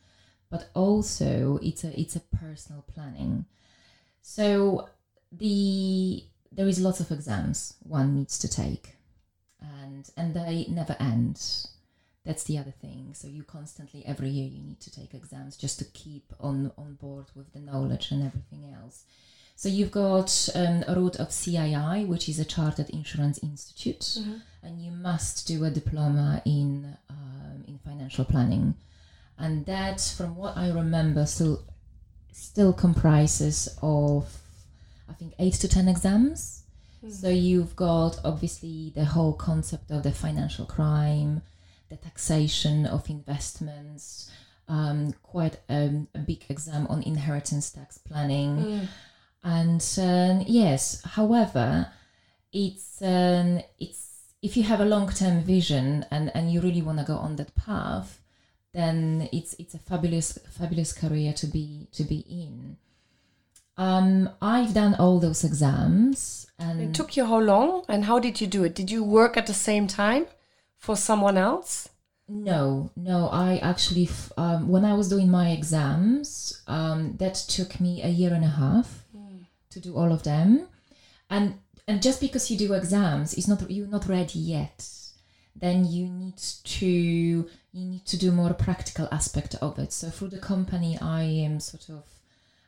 but 0.49 0.69
also 0.73 1.57
it's 1.63 1.85
a 1.85 1.97
it's 1.97 2.17
a 2.17 2.19
personal 2.19 2.81
planning. 2.81 3.45
So 4.21 4.89
the 5.31 6.25
there 6.51 6.67
is 6.67 6.81
lots 6.81 6.99
of 6.99 7.13
exams 7.13 7.75
one 7.83 8.13
needs 8.13 8.37
to 8.39 8.49
take, 8.49 8.97
and 9.61 10.09
and 10.17 10.33
they 10.33 10.65
never 10.67 10.97
end. 10.99 11.39
That's 12.25 12.43
the 12.43 12.57
other 12.57 12.73
thing. 12.81 13.13
So 13.13 13.29
you 13.29 13.43
constantly 13.43 14.05
every 14.05 14.27
year 14.27 14.49
you 14.49 14.61
need 14.61 14.81
to 14.81 14.91
take 14.91 15.13
exams 15.13 15.55
just 15.55 15.79
to 15.79 15.85
keep 15.85 16.33
on 16.41 16.73
on 16.77 16.95
board 16.95 17.27
with 17.33 17.53
the 17.53 17.61
knowledge 17.61 18.11
and 18.11 18.21
everything 18.21 18.69
else. 18.69 19.05
So 19.57 19.69
you've 19.69 19.91
got 19.91 20.49
um, 20.53 20.83
a 20.85 20.95
route 20.95 21.15
of 21.15 21.29
CII, 21.29 22.07
which 22.07 22.27
is 22.27 22.39
a 22.39 22.45
Chartered 22.45 22.89
Insurance 22.89 23.39
Institute, 23.41 24.01
mm-hmm. 24.01 24.37
and 24.61 24.81
you 24.81 24.91
must 24.91 25.47
do 25.47 25.63
a 25.63 25.69
diploma 25.69 26.41
in 26.45 26.97
um, 27.09 27.63
in 27.65 27.79
financial 27.79 28.25
planning, 28.25 28.75
and 29.39 29.65
that, 29.65 30.01
from 30.17 30.35
what 30.35 30.57
I 30.57 30.69
remember, 30.71 31.25
still 31.25 31.63
still 32.33 32.73
comprises 32.73 33.79
of 33.81 34.41
I 35.09 35.13
think 35.13 35.33
eight 35.39 35.53
to 35.53 35.69
ten 35.69 35.87
exams. 35.87 36.63
Mm-hmm. 36.97 37.13
So 37.13 37.29
you've 37.29 37.77
got 37.77 38.19
obviously 38.25 38.91
the 38.93 39.05
whole 39.05 39.33
concept 39.33 39.89
of 39.89 40.03
the 40.03 40.11
financial 40.11 40.65
crime, 40.65 41.43
the 41.87 41.95
taxation 41.95 42.85
of 42.85 43.09
investments, 43.09 44.29
um, 44.67 45.13
quite 45.23 45.59
um, 45.69 46.09
a 46.13 46.19
big 46.19 46.43
exam 46.49 46.87
on 46.87 47.03
inheritance 47.03 47.69
tax 47.71 47.97
planning. 47.97 48.57
Mm 48.57 48.87
and 49.45 49.97
um, 49.99 50.43
yes 50.45 51.01
however 51.05 51.87
it's 52.51 53.01
um, 53.01 53.61
it's 53.79 54.33
if 54.41 54.57
you 54.57 54.63
have 54.63 54.81
a 54.81 54.85
long-term 54.85 55.41
vision 55.43 56.05
and, 56.11 56.31
and 56.35 56.51
you 56.51 56.59
really 56.61 56.81
want 56.81 56.99
to 56.99 57.05
go 57.05 57.15
on 57.15 57.37
that 57.37 57.55
path 57.55 58.19
then 58.75 59.29
it's 59.31 59.53
it's 59.57 59.73
a 59.73 59.79
fabulous 59.79 60.37
fabulous 60.51 60.91
career 60.91 61.31
to 61.33 61.47
be 61.47 61.87
to 61.93 62.03
be 62.03 62.25
in. 62.29 62.77
Um, 63.77 64.29
I've 64.41 64.73
done 64.73 64.95
all 64.95 65.19
those 65.19 65.43
exams 65.43 66.47
and 66.59 66.81
it 66.81 66.93
took 66.93 67.17
you 67.17 67.25
how 67.25 67.39
long 67.39 67.83
and 67.89 68.05
how 68.05 68.19
did 68.19 68.39
you 68.39 68.47
do 68.47 68.63
it? 68.63 68.75
Did 68.75 68.91
you 68.91 69.03
work 69.03 69.35
at 69.37 69.47
the 69.47 69.53
same 69.53 69.87
time 69.87 70.27
for 70.77 70.95
someone 70.95 71.37
else? 71.37 71.89
No, 72.27 72.89
no. 72.95 73.29
I 73.31 73.57
actually, 73.57 74.09
um, 74.37 74.69
when 74.69 74.85
I 74.85 74.93
was 74.93 75.09
doing 75.09 75.29
my 75.29 75.51
exams, 75.51 76.63
um, 76.67 77.17
that 77.17 77.35
took 77.35 77.79
me 77.81 78.01
a 78.01 78.07
year 78.07 78.33
and 78.33 78.45
a 78.45 78.55
half 78.63 79.04
to 79.75 79.79
do 79.79 79.95
all 79.95 80.11
of 80.11 80.23
them. 80.23 80.67
And 81.29 81.59
and 81.87 82.01
just 82.01 82.19
because 82.19 82.49
you 82.49 82.57
do 82.57 82.73
exams 82.73 83.33
is 83.35 83.47
not 83.47 83.69
you're 83.69 83.95
not 83.97 84.07
ready 84.07 84.39
yet 84.39 84.79
then 85.55 85.85
you 85.85 86.07
need 86.07 86.37
to 86.63 86.85
you 86.85 87.85
need 87.85 88.05
to 88.05 88.17
do 88.17 88.31
more 88.31 88.53
practical 88.53 89.07
aspect 89.11 89.55
of 89.61 89.79
it. 89.79 89.93
So 89.93 90.09
through 90.09 90.29
the 90.29 90.39
company 90.39 90.97
i 91.01 91.23
am 91.23 91.59
sort 91.59 91.89
of 91.89 92.03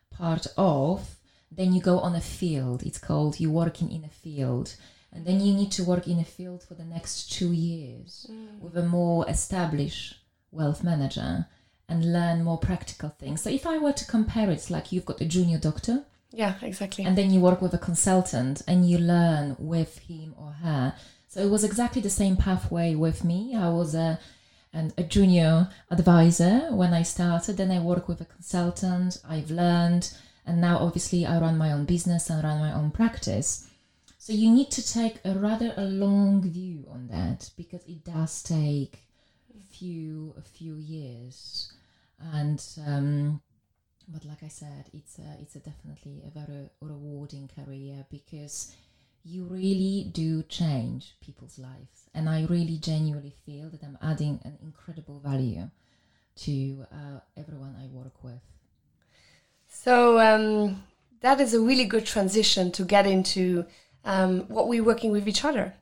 part 0.09 0.47
of 0.57 1.15
then 1.51 1.73
you 1.73 1.81
go 1.81 1.99
on 1.99 2.15
a 2.15 2.21
field. 2.21 2.83
It's 2.83 2.97
called 2.97 3.39
you 3.39 3.49
working 3.51 3.91
in 3.91 4.03
a 4.03 4.09
field. 4.09 4.75
And 5.13 5.25
then 5.25 5.39
you 5.39 5.53
need 5.53 5.71
to 5.73 5.83
work 5.83 6.07
in 6.07 6.19
a 6.19 6.25
field 6.25 6.61
for 6.63 6.73
the 6.73 6.83
next 6.83 7.31
two 7.31 7.53
years 7.53 8.27
mm. 8.29 8.59
with 8.59 8.75
a 8.75 8.83
more 8.83 9.27
established 9.29 10.17
wealth 10.51 10.83
manager 10.83 11.47
and 11.87 12.11
learn 12.11 12.43
more 12.43 12.57
practical 12.57 13.09
things. 13.09 13.41
So 13.41 13.49
if 13.49 13.65
i 13.65 13.77
were 13.77 13.93
to 13.93 14.05
compare 14.05 14.49
it 14.49 14.69
like 14.69 14.91
you've 14.91 15.05
got 15.05 15.21
a 15.21 15.25
junior 15.25 15.57
doctor 15.57 16.03
yeah, 16.31 16.55
exactly. 16.61 17.05
And 17.05 17.17
then 17.17 17.31
you 17.31 17.39
work 17.39 17.61
with 17.61 17.73
a 17.73 17.77
consultant 17.77 18.61
and 18.67 18.89
you 18.89 18.97
learn 18.97 19.55
with 19.59 19.99
him 19.99 20.35
or 20.37 20.51
her. 20.51 20.93
So 21.27 21.41
it 21.41 21.49
was 21.49 21.63
exactly 21.63 22.01
the 22.01 22.09
same 22.09 22.35
pathway 22.35 22.95
with 22.95 23.23
me. 23.23 23.55
I 23.55 23.69
was 23.69 23.95
a 23.95 24.19
an, 24.73 24.93
a 24.97 25.03
junior 25.03 25.69
advisor 25.89 26.67
when 26.71 26.93
I 26.93 27.03
started. 27.03 27.57
Then 27.57 27.71
I 27.71 27.79
work 27.79 28.07
with 28.07 28.21
a 28.21 28.25
consultant. 28.25 29.21
I've 29.27 29.51
learned, 29.51 30.13
and 30.45 30.59
now 30.61 30.77
obviously 30.79 31.25
I 31.25 31.39
run 31.39 31.57
my 31.57 31.71
own 31.71 31.85
business 31.85 32.29
and 32.29 32.43
run 32.43 32.59
my 32.59 32.73
own 32.73 32.91
practice. 32.91 33.67
So 34.17 34.33
you 34.33 34.51
need 34.51 34.71
to 34.71 34.85
take 34.85 35.19
a 35.23 35.33
rather 35.33 35.73
a 35.77 35.85
long 35.85 36.41
view 36.41 36.85
on 36.89 37.07
that 37.07 37.49
because 37.55 37.83
it 37.85 38.03
does 38.03 38.43
take 38.43 38.99
a 39.55 39.73
few 39.73 40.33
a 40.37 40.41
few 40.41 40.75
years, 40.75 41.71
and 42.33 42.63
um, 42.85 43.41
but 44.07 44.25
like 44.25 44.43
I 44.43 44.47
said, 44.47 44.85
it's 44.93 45.19
a, 45.19 45.37
it's 45.41 45.55
a 45.55 45.59
definitely 45.59 46.23
a 46.25 46.29
very 46.29 46.69
rewarding 46.81 47.49
career 47.53 48.05
because 48.09 48.75
you 49.23 49.43
really 49.43 50.09
do 50.13 50.43
change 50.43 51.15
people's 51.21 51.59
lives, 51.59 52.09
and 52.13 52.29
I 52.29 52.45
really 52.49 52.77
genuinely 52.77 53.35
feel 53.45 53.69
that 53.69 53.83
I'm 53.83 53.97
adding 54.01 54.39
an 54.45 54.57
incredible 54.61 55.19
value 55.19 55.69
to 56.37 56.85
uh, 56.91 57.19
everyone 57.35 57.75
I 57.81 57.87
work 57.87 58.23
with. 58.23 58.39
So 59.67 60.19
um, 60.19 60.83
that 61.21 61.41
is 61.41 61.53
a 61.53 61.59
really 61.59 61.85
good 61.85 62.05
transition 62.05 62.71
to 62.73 62.83
get 62.83 63.05
into 63.05 63.65
um, 64.05 64.41
what 64.47 64.67
we're 64.67 64.83
working 64.83 65.11
with 65.11 65.27
each 65.27 65.43
other. 65.43 65.73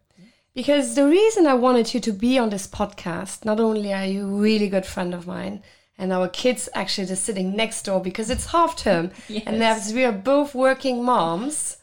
Because 0.56 0.96
the 0.96 1.06
reason 1.08 1.46
I 1.46 1.54
wanted 1.54 1.94
you 1.94 2.00
to 2.00 2.14
be 2.14 2.40
on 2.40 2.50
this 2.50 2.66
podcast, 2.66 3.44
not 3.44 3.60
only 3.60 3.94
are 3.94 4.06
you 4.06 4.24
a 4.24 4.40
really 4.40 4.70
good 4.70 4.86
friend 4.86 5.14
of 5.14 5.28
mine, 5.28 5.62
and 5.98 6.12
our 6.12 6.28
kids 6.28 6.68
actually 6.74 7.08
just 7.08 7.24
sitting 7.24 7.56
next 7.56 7.84
door 7.84 8.02
because 8.02 8.30
it's 8.30 8.48
half 8.48 8.76
term. 8.76 9.12
Yes. 9.28 9.44
and 9.46 9.64
as 9.64 9.94
we 9.94 10.04
are 10.04 10.12
both 10.12 10.54
working 10.56 11.04
moms 11.04 11.78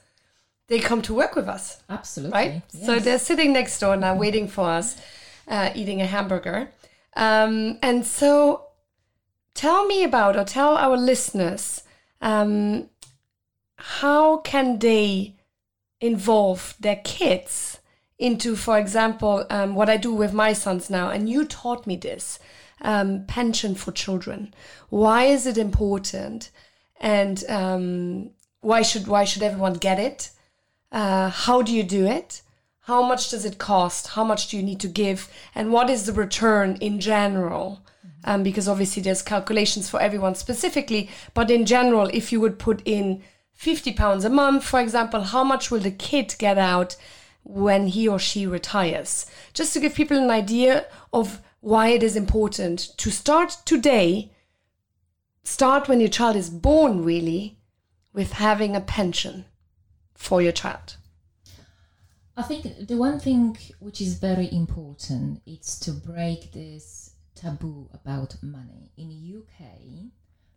they 0.69 0.79
come 0.79 1.03
to 1.03 1.13
work 1.13 1.35
with 1.37 1.49
us. 1.49 1.83
Absolutely. 1.91 2.33
Right? 2.33 2.63
Yes. 2.73 2.87
so 2.87 2.99
they're 2.99 3.19
sitting 3.19 3.53
next 3.53 3.79
door 3.79 3.97
now 3.97 4.15
waiting 4.15 4.49
for 4.49 4.69
us 4.71 4.97
uh, 5.49 5.71
eating 5.75 6.01
a 6.01 6.07
hamburger. 6.07 6.71
Um, 7.15 7.79
and 7.83 8.07
so 8.07 8.67
tell 9.55 9.87
me 9.87 10.03
about 10.03 10.37
or 10.37 10.45
tell 10.45 10.77
our 10.77 10.97
listeners 10.97 11.83
um, 12.23 12.89
how 13.77 14.39
can 14.39 14.79
they 14.79 15.35
involve 16.01 16.75
their 16.81 16.97
kids 16.97 17.79
into 18.19 18.57
for 18.57 18.79
example 18.79 19.45
um, 19.51 19.75
what 19.75 19.89
i 19.91 19.97
do 19.97 20.13
with 20.15 20.33
my 20.33 20.53
sons 20.53 20.89
now. 20.89 21.11
And 21.11 21.29
you 21.29 21.45
taught 21.45 21.87
me 21.87 21.97
this 21.97 22.39
um, 22.83 23.25
pension 23.27 23.75
for 23.75 23.93
children. 23.93 24.53
Why 24.91 25.25
is 25.25 25.47
it 25.47 25.57
important? 25.57 26.51
And 27.01 27.43
um, 27.49 28.31
why 28.61 28.83
should 28.83 29.07
why 29.07 29.25
should 29.25 29.43
everyone 29.43 29.75
get 29.75 29.99
it? 29.99 30.31
Uh, 30.91 31.31
how 31.31 31.63
do 31.63 31.73
you 31.73 31.83
do 31.83 32.07
it? 32.07 32.43
How 32.87 33.03
much 33.03 33.31
does 33.31 33.45
it 33.45 33.59
cost? 33.59 34.09
How 34.09 34.25
much 34.25 34.49
do 34.49 34.57
you 34.57 34.63
need 34.63 34.81
to 34.81 34.89
give? 34.89 35.31
And 35.55 35.73
what 35.73 35.89
is 35.89 36.07
the 36.07 36.13
return 36.13 36.77
in 36.81 37.01
general? 37.01 37.81
Um, 38.25 38.43
because 38.43 38.69
obviously 38.69 39.03
there's 39.03 39.23
calculations 39.23 39.89
for 39.89 40.01
everyone 40.01 40.35
specifically, 40.37 41.11
but 41.35 41.51
in 41.51 41.65
general, 41.67 42.09
if 42.13 42.31
you 42.31 42.41
would 42.41 42.59
put 42.59 42.81
in 42.85 43.23
50 43.55 43.93
pounds 43.93 44.25
a 44.25 44.31
month, 44.31 44.65
for 44.65 44.81
example, 44.81 45.23
how 45.23 45.43
much 45.43 45.71
will 45.71 45.81
the 45.81 45.91
kid 45.91 46.35
get 46.39 46.59
out 46.59 46.97
when 47.43 47.89
he 47.89 48.07
or 48.07 48.19
she 48.19 48.47
retires? 48.47 49.27
Just 49.55 49.73
to 49.73 49.81
give 49.81 49.95
people 49.95 50.17
an 50.17 50.31
idea 50.31 50.87
of 51.13 51.41
why 51.63 51.89
it 51.89 52.03
is 52.03 52.17
important 52.17 52.79
to 52.99 53.11
start 53.11 53.57
today, 53.65 54.33
start 55.45 55.89
when 55.89 56.01
your 56.01 56.09
child 56.09 56.35
is 56.35 56.51
born, 56.51 57.05
really, 57.05 57.57
with 58.13 58.33
having 58.33 58.75
a 58.75 58.81
pension 58.81 59.45
for 60.13 60.43
your 60.43 60.53
child? 60.53 60.97
I 62.37 62.43
think 62.43 62.89
the 62.89 62.97
one 62.97 63.21
thing 63.21 63.57
which 63.79 64.01
is 64.01 64.19
very 64.19 64.53
important 64.53 65.41
is 65.47 65.79
to 65.81 65.93
break 65.93 66.51
this 66.51 67.15
taboo 67.37 67.89
about 67.95 68.35
money. 68.43 68.91
In 68.97 69.09
UK, 69.39 70.11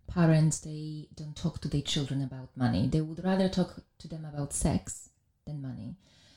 parents 0.07 0.59
they 0.59 1.07
don't 1.15 1.35
talk 1.35 1.62
to 1.62 1.67
their 1.67 1.83
children 1.83 2.24
about 2.24 2.50
money. 2.55 2.88
They 2.88 3.01
would 3.01 3.24
rather 3.24 3.47
talk 3.47 3.75
to 4.00 4.07
them 4.07 4.25
about 4.25 4.53
sex 4.53 5.09
than 5.45 5.62
money. 5.62 5.85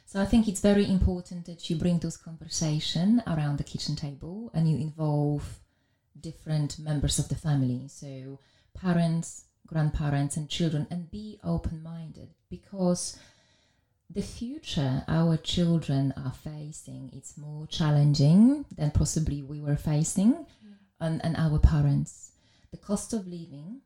So 0.09 0.23
I 0.23 0.25
think 0.25 0.49
it's 0.49 0.61
very 0.63 0.89
important 0.89 1.45
that 1.45 1.69
you 1.69 1.77
bring 1.77 1.99
those 1.99 2.17
conversation 2.17 3.23
around 3.27 3.59
the 3.59 3.63
kitchen 3.63 3.95
table 3.95 4.51
and 4.55 4.67
you 4.67 4.79
involve 4.79 5.61
different 6.19 6.79
members 6.79 7.19
of 7.19 7.29
the 7.29 7.35
family. 7.35 7.89
So 7.89 8.39
parents, 8.73 9.45
grandparents 9.67 10.39
and 10.39 10.49
children 10.49 10.87
and 10.91 11.11
be 11.11 11.39
open-minded 11.45 12.31
because 12.49 13.19
the 14.09 14.23
future 14.23 15.05
our 15.09 15.37
children 15.37 16.15
are 16.17 16.33
facing 16.33 17.11
is 17.13 17.37
more 17.37 17.67
challenging 17.67 18.65
than 18.75 18.93
possibly 18.93 19.43
we 19.43 19.61
were 19.61 19.77
facing 19.77 20.33
mm. 20.33 20.47
and, 21.01 21.23
and 21.23 21.37
our 21.37 21.59
parents. 21.59 22.31
The 22.71 22.79
cost 22.79 23.13
of 23.13 23.27
living 23.27 23.83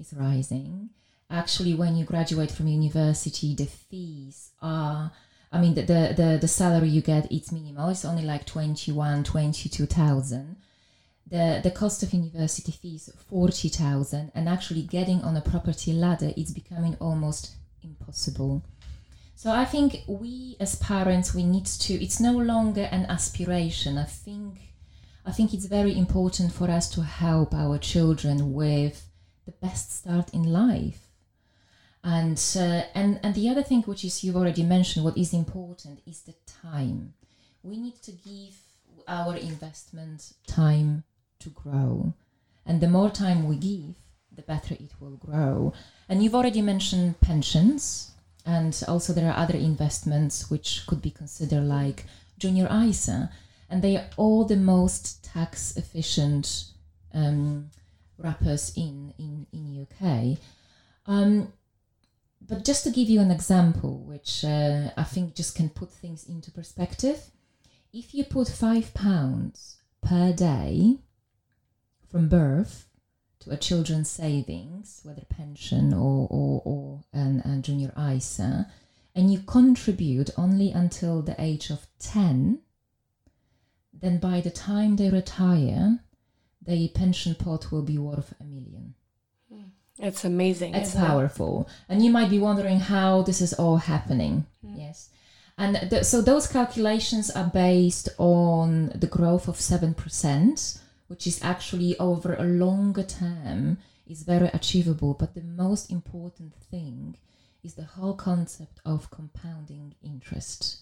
is 0.00 0.12
rising. 0.14 0.90
Actually, 1.30 1.74
when 1.74 1.94
you 1.94 2.04
graduate 2.04 2.50
from 2.50 2.66
university, 2.66 3.54
the 3.54 3.66
fees 3.66 4.50
are 4.60 5.12
I 5.52 5.60
mean, 5.60 5.74
the, 5.74 5.82
the, 5.82 6.14
the, 6.16 6.38
the 6.40 6.48
salary 6.48 6.88
you 6.88 7.00
get, 7.00 7.30
it's 7.30 7.50
minimal. 7.50 7.88
It's 7.88 8.04
only 8.04 8.22
like 8.22 8.46
21, 8.46 9.24
22,000. 9.24 10.56
The, 11.26 11.60
the 11.62 11.70
cost 11.70 12.02
of 12.02 12.12
university 12.12 12.72
fees, 12.72 13.10
40,000. 13.28 14.30
And 14.34 14.48
actually 14.48 14.82
getting 14.82 15.22
on 15.22 15.36
a 15.36 15.40
property 15.40 15.92
ladder, 15.92 16.32
it's 16.36 16.52
becoming 16.52 16.96
almost 17.00 17.52
impossible. 17.82 18.62
So 19.34 19.50
I 19.50 19.64
think 19.64 20.02
we 20.06 20.56
as 20.60 20.76
parents, 20.76 21.34
we 21.34 21.44
need 21.44 21.66
to, 21.66 21.94
it's 21.94 22.20
no 22.20 22.32
longer 22.32 22.88
an 22.92 23.06
aspiration. 23.06 23.98
I 23.98 24.04
think, 24.04 24.58
I 25.26 25.32
think 25.32 25.52
it's 25.52 25.66
very 25.66 25.96
important 25.96 26.52
for 26.52 26.70
us 26.70 26.88
to 26.90 27.02
help 27.02 27.54
our 27.54 27.78
children 27.78 28.52
with 28.52 29.08
the 29.46 29.52
best 29.52 29.96
start 29.96 30.32
in 30.32 30.44
life 30.44 31.09
and 32.02 32.38
uh, 32.56 32.82
and 32.94 33.20
and 33.22 33.34
the 33.34 33.48
other 33.48 33.62
thing 33.62 33.82
which 33.82 34.04
is 34.04 34.24
you've 34.24 34.36
already 34.36 34.62
mentioned 34.62 35.04
what 35.04 35.18
is 35.18 35.32
important 35.32 36.00
is 36.06 36.22
the 36.22 36.34
time. 36.46 37.14
We 37.62 37.76
need 37.76 38.00
to 38.02 38.12
give 38.12 38.56
our 39.06 39.36
investment 39.36 40.32
time 40.46 41.04
to 41.40 41.50
grow. 41.50 42.14
And 42.64 42.80
the 42.80 42.88
more 42.88 43.10
time 43.10 43.48
we 43.48 43.56
give 43.56 43.94
the 44.34 44.42
better 44.42 44.74
it 44.74 44.92
will 45.00 45.16
grow. 45.16 45.72
And 46.08 46.22
you've 46.22 46.34
already 46.34 46.62
mentioned 46.62 47.20
pensions 47.20 48.12
and 48.46 48.82
also 48.88 49.12
there 49.12 49.30
are 49.30 49.36
other 49.36 49.56
investments 49.56 50.50
which 50.50 50.86
could 50.86 51.02
be 51.02 51.10
considered 51.10 51.62
like 51.62 52.06
junior 52.38 52.68
isa 52.72 53.30
and 53.68 53.82
they 53.82 53.96
are 53.96 54.06
all 54.16 54.44
the 54.44 54.56
most 54.56 55.22
tax 55.22 55.76
efficient 55.76 56.64
um, 57.12 57.70
wrappers 58.18 58.72
in 58.76 59.12
in 59.18 59.46
in 59.52 59.86
uk 59.86 60.38
um, 61.06 61.52
but 62.40 62.64
just 62.64 62.84
to 62.84 62.90
give 62.90 63.08
you 63.08 63.20
an 63.20 63.30
example, 63.30 63.98
which 64.04 64.44
uh, 64.44 64.90
I 64.96 65.04
think 65.04 65.34
just 65.34 65.54
can 65.54 65.68
put 65.68 65.90
things 65.92 66.28
into 66.28 66.50
perspective, 66.50 67.30
if 67.92 68.14
you 68.14 68.24
put 68.24 68.48
five 68.48 68.94
pounds 68.94 69.76
per 70.02 70.32
day 70.32 70.98
from 72.10 72.28
birth 72.28 72.88
to 73.40 73.50
a 73.50 73.56
children's 73.56 74.10
savings, 74.10 75.00
whether 75.02 75.22
pension 75.28 75.92
or, 75.92 76.26
or, 76.30 76.62
or 76.64 77.00
an, 77.12 77.40
a 77.40 77.60
junior 77.60 77.92
ISA, 77.98 78.70
and 79.14 79.32
you 79.32 79.40
contribute 79.40 80.30
only 80.36 80.70
until 80.70 81.22
the 81.22 81.34
age 81.38 81.70
of 81.70 81.86
10, 81.98 82.60
then 83.92 84.18
by 84.18 84.40
the 84.40 84.50
time 84.50 84.96
they 84.96 85.10
retire, 85.10 86.00
the 86.62 86.88
pension 86.88 87.34
pot 87.34 87.72
will 87.72 87.82
be 87.82 87.98
worth 87.98 88.34
a 88.40 88.44
million. 88.44 88.94
It's 90.00 90.24
amazing. 90.24 90.74
It's 90.74 90.94
powerful. 90.94 91.68
It? 91.68 91.92
And 91.92 92.04
you 92.04 92.10
might 92.10 92.30
be 92.30 92.38
wondering 92.38 92.80
how 92.80 93.22
this 93.22 93.40
is 93.40 93.52
all 93.52 93.76
happening. 93.76 94.46
Mm. 94.64 94.78
Yes. 94.78 95.10
And 95.58 95.76
th- 95.90 96.04
so 96.04 96.22
those 96.22 96.46
calculations 96.46 97.30
are 97.30 97.50
based 97.52 98.08
on 98.18 98.92
the 98.94 99.06
growth 99.06 99.46
of 99.46 99.56
7%, 99.56 100.80
which 101.08 101.26
is 101.26 101.42
actually 101.42 101.98
over 101.98 102.34
a 102.34 102.44
longer 102.44 103.02
term 103.02 103.78
is 104.06 104.22
very 104.22 104.48
achievable. 104.48 105.14
But 105.14 105.34
the 105.34 105.42
most 105.42 105.90
important 105.90 106.54
thing 106.70 107.16
is 107.62 107.74
the 107.74 107.84
whole 107.84 108.14
concept 108.14 108.80
of 108.86 109.10
compounding 109.10 109.94
interest. 110.02 110.78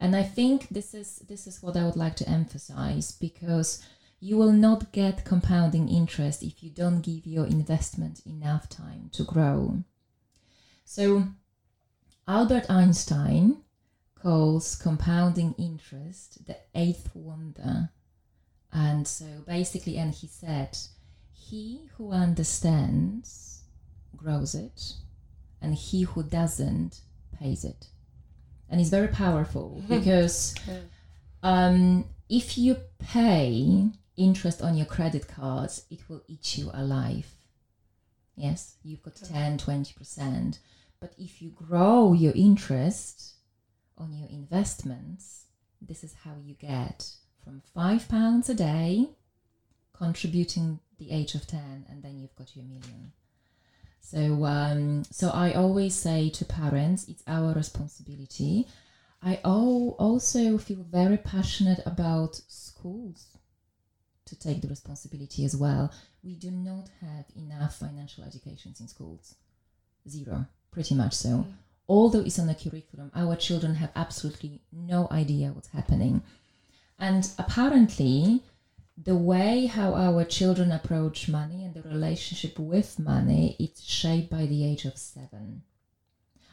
And 0.00 0.16
I 0.16 0.22
think 0.22 0.68
this 0.68 0.94
is 0.94 1.22
this 1.28 1.46
is 1.46 1.62
what 1.62 1.76
I 1.76 1.84
would 1.84 1.96
like 1.96 2.16
to 2.16 2.28
emphasize 2.28 3.12
because 3.12 3.82
you 4.24 4.38
will 4.38 4.52
not 4.52 4.90
get 4.90 5.22
compounding 5.22 5.86
interest 5.86 6.42
if 6.42 6.62
you 6.62 6.70
don't 6.70 7.02
give 7.02 7.26
your 7.26 7.44
investment 7.44 8.22
enough 8.24 8.70
time 8.70 9.10
to 9.12 9.22
grow. 9.22 9.84
So, 10.86 11.24
Albert 12.26 12.70
Einstein 12.70 13.58
calls 14.14 14.76
compounding 14.76 15.54
interest 15.58 16.46
the 16.46 16.56
eighth 16.74 17.10
wonder. 17.12 17.90
And 18.72 19.06
so 19.06 19.26
basically, 19.46 19.98
and 19.98 20.14
he 20.14 20.26
said, 20.26 20.78
he 21.34 21.90
who 21.98 22.10
understands 22.10 23.64
grows 24.16 24.54
it, 24.54 24.94
and 25.60 25.74
he 25.74 26.04
who 26.04 26.22
doesn't 26.22 27.02
pays 27.38 27.62
it. 27.62 27.88
And 28.70 28.80
it's 28.80 28.88
very 28.88 29.08
powerful 29.08 29.82
because 29.88 30.54
um, 31.42 32.06
if 32.30 32.56
you 32.56 32.78
pay 32.98 33.90
interest 34.16 34.62
on 34.62 34.76
your 34.76 34.86
credit 34.86 35.28
cards, 35.28 35.84
it 35.90 36.08
will 36.08 36.22
eat 36.28 36.56
you 36.56 36.70
alive. 36.72 37.26
Yes, 38.36 38.76
you've 38.82 39.02
got 39.02 39.16
10, 39.16 39.58
20%. 39.58 40.58
But 41.00 41.14
if 41.18 41.42
you 41.42 41.50
grow 41.50 42.12
your 42.12 42.32
interest 42.34 43.34
on 43.98 44.12
your 44.12 44.28
investments, 44.28 45.44
this 45.80 46.02
is 46.02 46.14
how 46.24 46.32
you 46.42 46.54
get 46.54 47.10
from 47.42 47.62
five 47.74 48.08
pounds 48.08 48.48
a 48.48 48.54
day, 48.54 49.10
contributing 49.92 50.80
the 50.98 51.10
age 51.10 51.34
of 51.34 51.46
10, 51.46 51.86
and 51.88 52.02
then 52.02 52.18
you've 52.18 52.34
got 52.36 52.56
your 52.56 52.64
million. 52.64 53.12
So, 54.00 54.44
um, 54.44 55.04
so 55.10 55.30
I 55.30 55.52
always 55.52 55.94
say 55.94 56.30
to 56.30 56.44
parents, 56.44 57.06
it's 57.08 57.22
our 57.26 57.52
responsibility. 57.52 58.66
I 59.22 59.36
also 59.44 60.58
feel 60.58 60.84
very 60.90 61.16
passionate 61.16 61.80
about 61.86 62.40
schools 62.48 63.38
to 64.26 64.38
take 64.38 64.60
the 64.60 64.68
responsibility 64.68 65.44
as 65.44 65.56
well. 65.56 65.92
We 66.22 66.34
do 66.34 66.50
not 66.50 66.88
have 67.00 67.26
enough 67.36 67.76
financial 67.78 68.24
educations 68.24 68.80
in 68.80 68.88
schools. 68.88 69.34
Zero, 70.08 70.46
pretty 70.70 70.94
much 70.94 71.14
so. 71.14 71.28
Mm. 71.28 71.52
Although 71.88 72.20
it's 72.20 72.38
on 72.38 72.46
the 72.46 72.54
curriculum, 72.54 73.10
our 73.14 73.36
children 73.36 73.74
have 73.74 73.90
absolutely 73.94 74.62
no 74.72 75.08
idea 75.10 75.52
what's 75.52 75.68
happening. 75.68 76.22
And 76.98 77.28
apparently, 77.38 78.42
the 78.96 79.16
way 79.16 79.66
how 79.66 79.94
our 79.94 80.24
children 80.24 80.72
approach 80.72 81.28
money 81.28 81.64
and 81.64 81.74
the 81.74 81.82
relationship 81.82 82.58
with 82.58 82.98
money 82.98 83.56
it's 83.58 83.82
shaped 83.82 84.30
by 84.30 84.46
the 84.46 84.64
age 84.64 84.84
of 84.84 84.96
seven. 84.96 85.62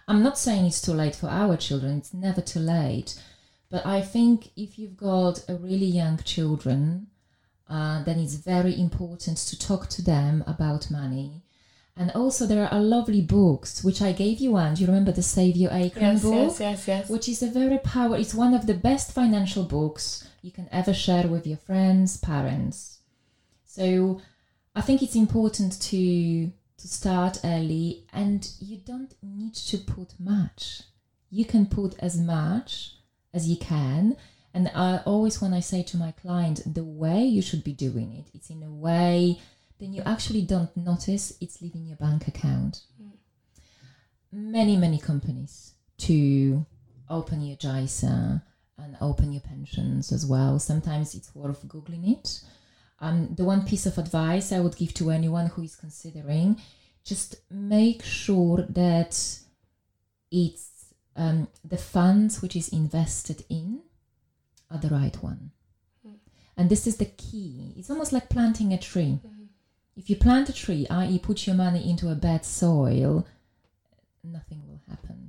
I'm 0.08 0.24
not 0.24 0.38
saying 0.38 0.66
it's 0.66 0.82
too 0.82 0.94
late 0.94 1.16
for 1.16 1.28
our 1.28 1.56
children, 1.56 1.98
it's 1.98 2.14
never 2.14 2.42
too 2.42 2.60
late. 2.60 3.22
But 3.70 3.86
I 3.86 4.02
think 4.02 4.52
if 4.58 4.78
you've 4.78 4.98
got 4.98 5.46
a 5.48 5.56
really 5.56 5.86
young 5.86 6.18
children, 6.18 7.08
uh, 7.72 8.04
then 8.04 8.20
it's 8.20 8.36
very 8.36 8.78
important 8.78 9.38
to 9.38 9.58
talk 9.58 9.88
to 9.88 10.02
them 10.02 10.44
about 10.46 10.92
money. 10.92 11.42
And 11.96 12.12
also, 12.12 12.46
there 12.46 12.68
are 12.68 12.80
lovely 12.80 13.22
books, 13.22 13.84
which 13.84 14.02
I 14.02 14.12
gave 14.12 14.40
you 14.40 14.52
one. 14.52 14.74
Do 14.74 14.82
you 14.82 14.88
remember 14.88 15.12
the 15.12 15.22
Save 15.22 15.56
Your 15.56 15.72
Acre 15.72 16.00
yes, 16.00 16.22
book? 16.22 16.34
Yes, 16.34 16.60
yes, 16.60 16.88
yes. 16.88 17.10
Which 17.10 17.30
is 17.30 17.42
a 17.44 17.48
very 17.48 17.78
power. 17.78 18.18
It's 18.18 18.34
one 18.34 18.54
of 18.54 18.68
the 18.68 18.74
best 18.74 19.14
financial 19.14 19.64
books 19.64 20.28
you 20.42 20.52
can 20.52 20.68
ever 20.72 20.94
share 20.94 21.28
with 21.28 21.48
your 21.48 21.58
friends, 21.58 22.18
parents. 22.18 23.00
So, 23.66 24.22
I 24.76 24.82
think 24.82 25.02
it's 25.02 25.16
important 25.16 25.82
to 25.82 26.52
to 26.78 26.88
start 26.88 27.40
early, 27.44 28.06
and 28.12 28.50
you 28.60 28.78
don't 28.78 29.14
need 29.22 29.54
to 29.54 29.78
put 29.78 30.14
much. 30.20 30.82
You 31.30 31.46
can 31.46 31.68
put 31.68 31.96
as 32.00 32.18
much 32.18 32.96
as 33.34 33.48
you 33.48 33.56
can, 33.58 34.18
and 34.54 34.70
I 34.76 35.02
always, 35.06 35.42
when 35.42 35.54
I 35.54 35.62
say 35.62 35.84
to 35.84 35.98
my 35.98 36.12
client, 36.12 36.62
the 36.66 36.84
way 36.84 37.24
you 37.24 37.42
should 37.42 37.64
be 37.64 37.74
doing 37.74 38.12
it, 38.14 38.30
it's 38.34 38.50
in 38.50 38.64
a 38.64 38.72
way 38.72 39.40
then 39.82 39.94
you 39.94 40.04
actually 40.06 40.44
don't 40.44 40.78
notice 40.78 41.34
it's 41.42 41.62
leaving 41.62 41.88
your 41.88 41.98
bank 41.98 42.28
account. 42.28 42.84
Mm. 43.02 43.12
Many, 44.32 44.78
many 44.78 45.00
companies 45.00 45.74
to 45.98 46.66
open 47.10 47.42
your 47.42 47.58
JISA 47.58 48.44
and 48.78 48.98
open 49.02 49.34
your 49.34 49.42
pensions 49.42 50.12
as 50.12 50.24
well. 50.24 50.60
Sometimes 50.60 51.16
it's 51.16 51.34
worth 51.34 51.68
Googling 51.68 52.20
it. 52.20 52.42
Um, 53.00 53.34
the 53.36 53.44
one 53.44 53.66
piece 53.66 53.88
of 53.88 53.98
advice 53.98 54.52
I 54.52 54.60
would 54.60 54.78
give 54.78 54.94
to 54.96 55.10
anyone 55.10 55.48
who 55.48 55.64
is 55.64 55.76
considering 55.76 56.62
just 57.04 57.36
make 57.50 58.04
sure 58.04 58.64
that 58.70 59.40
it's 60.32 60.94
um, 61.16 61.48
the 61.66 61.78
funds 61.78 62.44
which 62.44 62.56
is 62.56 62.70
invested 62.70 63.44
in 63.50 63.82
are 64.72 64.80
the 64.80 64.90
right 64.90 65.16
one. 65.22 65.52
Mm. 66.08 66.16
And 66.58 66.70
this 66.70 66.88
is 66.88 66.98
the 66.98 67.06
key. 67.06 67.74
It's 67.78 67.90
almost 67.90 68.14
like 68.14 68.30
planting 68.30 68.74
a 68.74 68.78
tree. 68.78 69.20
Mm. 69.26 69.48
If 69.96 70.10
you 70.10 70.16
plant 70.16 70.50
a 70.50 70.54
tree, 70.54 70.88
i.e., 70.90 71.20
put 71.20 71.46
your 71.46 71.56
money 71.56 71.90
into 71.90 72.10
a 72.10 72.16
bad 72.16 72.46
soil, 72.46 73.28
nothing 74.24 74.62
will 74.68 74.82
happen. 74.90 75.22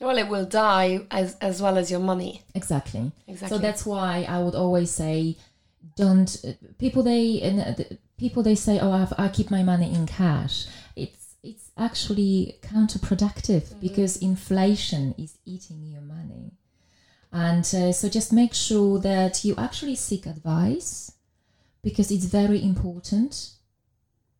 Well, 0.00 0.18
it 0.18 0.28
will 0.28 0.44
die 0.44 1.06
as 1.10 1.36
as 1.40 1.62
well 1.62 1.78
as 1.78 1.90
your 1.90 2.00
money. 2.00 2.42
Exactly. 2.54 3.12
Exactly. 3.26 3.56
So 3.56 3.62
that's 3.62 3.86
why 3.86 4.26
I 4.28 4.42
would 4.42 4.54
always 4.54 4.90
say, 4.90 5.36
don't 5.96 6.44
people 6.78 7.02
they 7.02 7.40
and 7.40 7.60
uh, 7.60 7.84
people 8.18 8.42
they 8.42 8.54
say, 8.54 8.78
oh, 8.80 8.92
I've, 8.92 9.14
I 9.16 9.28
keep 9.28 9.50
my 9.50 9.62
money 9.62 9.94
in 9.94 10.06
cash. 10.06 10.66
It's 10.94 11.36
it's 11.42 11.70
actually 11.78 12.58
counterproductive 12.62 13.62
mm-hmm. 13.62 13.80
because 13.80 14.16
inflation 14.18 15.14
is 15.16 15.38
eating 15.46 15.84
your 15.84 16.02
money. 16.02 16.52
And 17.34 17.64
uh, 17.74 17.90
so 17.90 18.08
just 18.08 18.32
make 18.32 18.54
sure 18.54 19.00
that 19.00 19.44
you 19.44 19.56
actually 19.58 19.96
seek 19.96 20.24
advice 20.24 21.10
because 21.82 22.12
it's 22.12 22.26
very 22.26 22.62
important. 22.62 23.50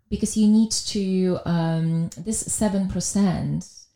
Because 0.08 0.36
you 0.36 0.46
need 0.46 0.70
to, 0.70 1.40
um, 1.44 2.10
this 2.16 2.44
7% 2.44 3.86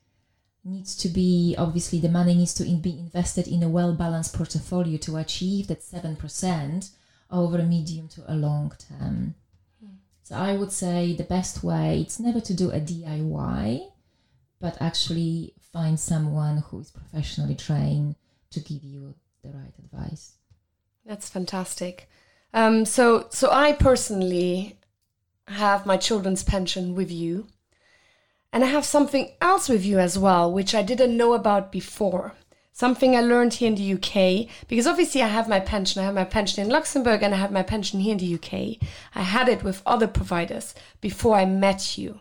needs 0.65 0.97
to 0.97 1.09
be 1.09 1.55
obviously 1.57 2.01
the 2.01 2.09
money 2.09 2.35
needs 2.35 2.53
to 2.55 2.67
in, 2.67 2.81
be 2.81 2.99
invested 2.99 3.47
in 3.47 3.63
a 3.63 3.69
well 3.69 3.95
balanced 3.95 4.35
portfolio 4.35 4.99
to 4.99 5.17
achieve 5.17 5.69
that 5.69 5.81
7% 5.81 6.91
over 7.31 7.59
a 7.59 7.63
medium 7.63 8.09
to 8.09 8.25
a 8.27 8.35
long 8.35 8.73
term. 8.89 9.37
So 10.25 10.35
I 10.35 10.57
would 10.57 10.73
say 10.73 11.15
the 11.15 11.23
best 11.23 11.63
way 11.63 12.01
it's 12.01 12.19
never 12.19 12.41
to 12.41 12.53
do 12.53 12.71
a 12.73 12.81
DIY, 12.81 13.93
but 14.61 14.77
actually 14.81 15.55
find 15.73 16.01
someone 16.01 16.59
who 16.59 16.81
is 16.81 16.91
professionally 16.91 17.55
trained 17.55 18.17
to 18.51 18.61
give 18.61 18.85
you 18.85 19.15
the 19.43 19.51
right 19.51 19.75
advice. 19.79 20.35
That's 21.05 21.29
fantastic. 21.29 22.09
Um, 22.53 22.85
so, 22.85 23.27
so 23.31 23.51
I 23.51 23.73
personally 23.73 24.79
have 25.49 25.87
my 25.87 25.97
children's 25.97 26.43
pension 26.43 26.95
with 26.95 27.11
you, 27.11 27.47
and 28.53 28.65
I 28.65 28.69
have 28.69 28.85
something 28.85 29.33
else 29.41 29.69
with 29.69 29.85
you 29.85 29.99
as 29.99 30.19
well, 30.19 30.53
which 30.53 30.75
I 30.75 30.83
didn't 30.83 31.17
know 31.17 31.35
about 31.35 31.73
before. 31.73 32.35
Something 32.73 33.17
I 33.17 33.21
learned 33.21 33.55
here 33.55 33.69
in 33.69 33.75
the 33.75 33.95
UK, 33.95 34.49
because 34.69 34.87
obviously 34.87 35.21
I 35.21 35.27
have 35.27 35.49
my 35.49 35.59
pension. 35.59 36.01
I 36.01 36.05
have 36.05 36.15
my 36.15 36.25
pension 36.25 36.65
in 36.65 36.71
Luxembourg 36.71 37.25
and 37.25 37.35
I 37.35 37.39
have 37.39 37.51
my 37.51 37.65
pension 37.65 37.99
here 37.99 38.13
in 38.13 38.19
the 38.19 38.35
UK. 38.35 38.89
I 39.17 39.23
had 39.23 39.49
it 39.49 39.65
with 39.65 39.83
other 39.85 40.07
providers 40.07 40.77
before 41.01 41.35
I 41.35 41.45
met 41.45 41.99
you. 41.99 42.21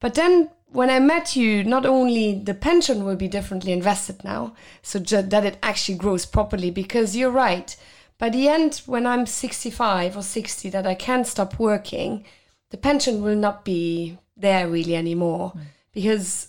But 0.00 0.14
then 0.14 0.50
when 0.70 0.90
I 0.90 0.98
met 0.98 1.34
you, 1.34 1.64
not 1.64 1.86
only 1.86 2.34
the 2.34 2.54
pension 2.54 3.04
will 3.04 3.16
be 3.16 3.28
differently 3.28 3.72
invested 3.72 4.22
now, 4.24 4.54
so 4.82 4.98
that 4.98 5.44
it 5.44 5.58
actually 5.62 5.96
grows 5.96 6.26
properly, 6.26 6.70
because 6.70 7.16
you're 7.16 7.30
right. 7.30 7.76
By 8.18 8.28
the 8.28 8.48
end, 8.48 8.82
when 8.86 9.06
I'm 9.06 9.26
65 9.26 10.16
or 10.16 10.22
60, 10.22 10.70
that 10.70 10.86
I 10.86 10.94
can 10.94 11.24
stop 11.24 11.58
working, 11.58 12.24
the 12.70 12.76
pension 12.76 13.22
will 13.22 13.36
not 13.36 13.64
be 13.64 14.18
there 14.36 14.68
really 14.68 14.94
anymore 14.94 15.52
mm. 15.56 15.62
because 15.92 16.48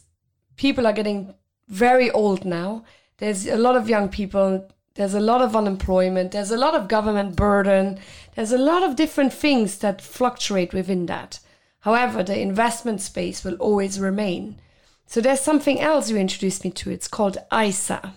people 0.58 0.86
are 0.86 0.93
getting 0.93 1.34
very 1.67 2.12
old 2.12 2.43
now. 2.43 2.84
There's 3.17 3.47
a 3.47 3.58
lot 3.58 3.75
of 3.75 3.89
young 3.89 4.10
people, 4.10 4.67
there's 4.95 5.13
a 5.13 5.19
lot 5.19 5.41
of 5.41 5.55
unemployment, 5.55 6.32
there's 6.32 6.51
a 6.51 6.58
lot 6.58 6.75
of 6.75 6.88
government 6.88 7.36
burden, 7.36 7.99
there's 8.36 8.51
a 8.51 8.58
lot 8.58 8.84
of 8.84 8.95
different 8.95 9.34
things 9.34 9.77
that 9.79 10.01
fluctuate 10.01 10.73
within 10.73 11.05
that. 11.05 11.39
However, 11.81 12.23
the 12.23 12.39
investment 12.39 13.01
space 13.01 13.43
will 13.43 13.55
always 13.55 13.99
remain. 13.99 14.59
So 15.05 15.21
there's 15.21 15.41
something 15.41 15.79
else 15.79 16.09
you 16.09 16.17
introduced 16.17 16.63
me 16.63 16.71
to. 16.71 16.91
It's 16.91 17.07
called 17.07 17.37
ISA. 17.53 18.13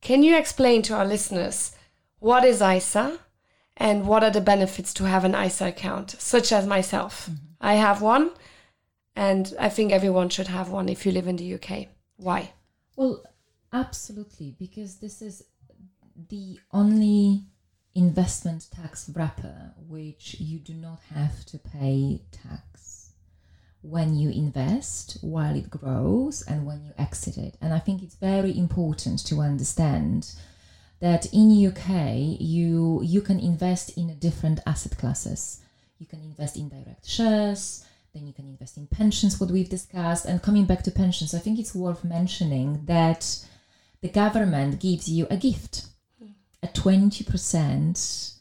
Can 0.00 0.22
you 0.22 0.36
explain 0.36 0.82
to 0.82 0.94
our 0.94 1.04
listeners 1.04 1.76
what 2.18 2.44
is 2.44 2.62
ISA 2.62 3.18
and 3.76 4.06
what 4.06 4.22
are 4.24 4.30
the 4.30 4.40
benefits 4.40 4.94
to 4.94 5.04
have 5.04 5.24
an 5.24 5.34
ISA 5.34 5.68
account, 5.68 6.16
such 6.18 6.52
as 6.52 6.66
myself? 6.66 7.28
Mm-hmm. 7.28 7.44
I 7.60 7.74
have 7.74 8.02
one, 8.02 8.30
and 9.14 9.52
I 9.58 9.68
think 9.68 9.92
everyone 9.92 10.28
should 10.28 10.48
have 10.48 10.70
one 10.70 10.88
if 10.88 11.04
you 11.04 11.12
live 11.12 11.28
in 11.28 11.36
the 11.36 11.54
UK. 11.54 11.86
Why? 12.16 12.52
Well, 12.96 13.22
absolutely, 13.72 14.54
because 14.58 14.96
this 14.96 15.22
is 15.22 15.44
the 16.28 16.58
only 16.72 17.44
investment 17.94 18.68
tax 18.74 19.10
wrapper 19.14 19.72
which 19.88 20.36
you 20.40 20.58
do 20.58 20.72
not 20.72 21.00
have 21.14 21.44
to 21.46 21.58
pay 21.58 22.22
tax. 22.30 23.10
When 23.82 24.14
you 24.14 24.30
invest 24.30 25.18
while 25.22 25.56
it 25.56 25.68
grows 25.68 26.42
and 26.42 26.64
when 26.64 26.84
you 26.84 26.92
exit 26.96 27.36
it. 27.36 27.56
And 27.60 27.74
i 27.74 27.78
think 27.78 28.02
it's 28.02 28.14
very 28.14 28.56
important 28.56 29.26
to 29.26 29.40
understand 29.40 30.32
that 31.00 31.26
in 31.32 31.66
uk 31.66 31.88
you 32.40 33.00
you 33.02 33.20
can 33.20 33.40
invest 33.40 33.96
in 33.96 34.18
different 34.18 34.60
asset 34.66 34.96
classes. 34.96 35.60
You 35.98 36.06
can 36.06 36.22
invest 36.22 36.56
in 36.56 36.68
direct 36.68 37.06
shares 37.06 37.84
then 38.14 38.26
you 38.26 38.32
can 38.34 38.46
invest 38.46 38.76
in 38.76 38.86
pensions 38.86 39.40
what 39.40 39.50
we've 39.50 39.70
discussed. 39.70 40.26
And 40.26 40.42
coming 40.42 40.64
back 40.64 40.82
to 40.84 40.90
pensions 40.90 41.34
i 41.34 41.38
think 41.38 41.58
it's 41.58 41.74
worth 41.74 42.04
mentioning 42.04 42.84
that 42.86 43.46
the 44.00 44.08
government 44.08 44.80
gives 44.80 45.08
you 45.08 45.26
a 45.30 45.36
gift 45.36 45.86
a 46.62 46.68
20% 46.68 48.32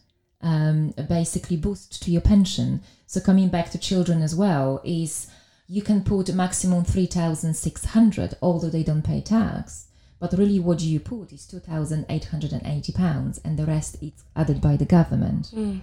um, 0.42 0.94
basically 1.10 1.58
boost 1.58 2.02
to 2.04 2.12
your 2.12 2.22
pension. 2.22 2.82
So 3.08 3.20
coming 3.20 3.50
back 3.50 3.72
to 3.72 3.78
children 3.78 4.22
as 4.22 4.36
well 4.36 4.82
is 4.84 5.28
you 5.68 5.82
can 5.82 6.04
put 6.04 6.30
a 6.30 6.34
maximum 6.34 6.84
3,600, 6.84 8.36
although 8.42 8.70
they 8.70 8.84
don't 8.84 9.04
pay 9.04 9.22
tax. 9.22 9.88
But 10.20 10.34
really 10.34 10.60
what 10.60 10.82
you 10.82 11.00
put 11.00 11.34
is 11.34 11.48
2,880 11.48 12.94
pounds 12.94 13.42
and 13.44 13.58
the 13.58 13.66
rest 13.66 13.98
is 14.02 14.12
added 14.36 14.62
by 14.62 14.78
the 14.78 14.86
government. 14.86 15.52
Mm. 15.54 15.82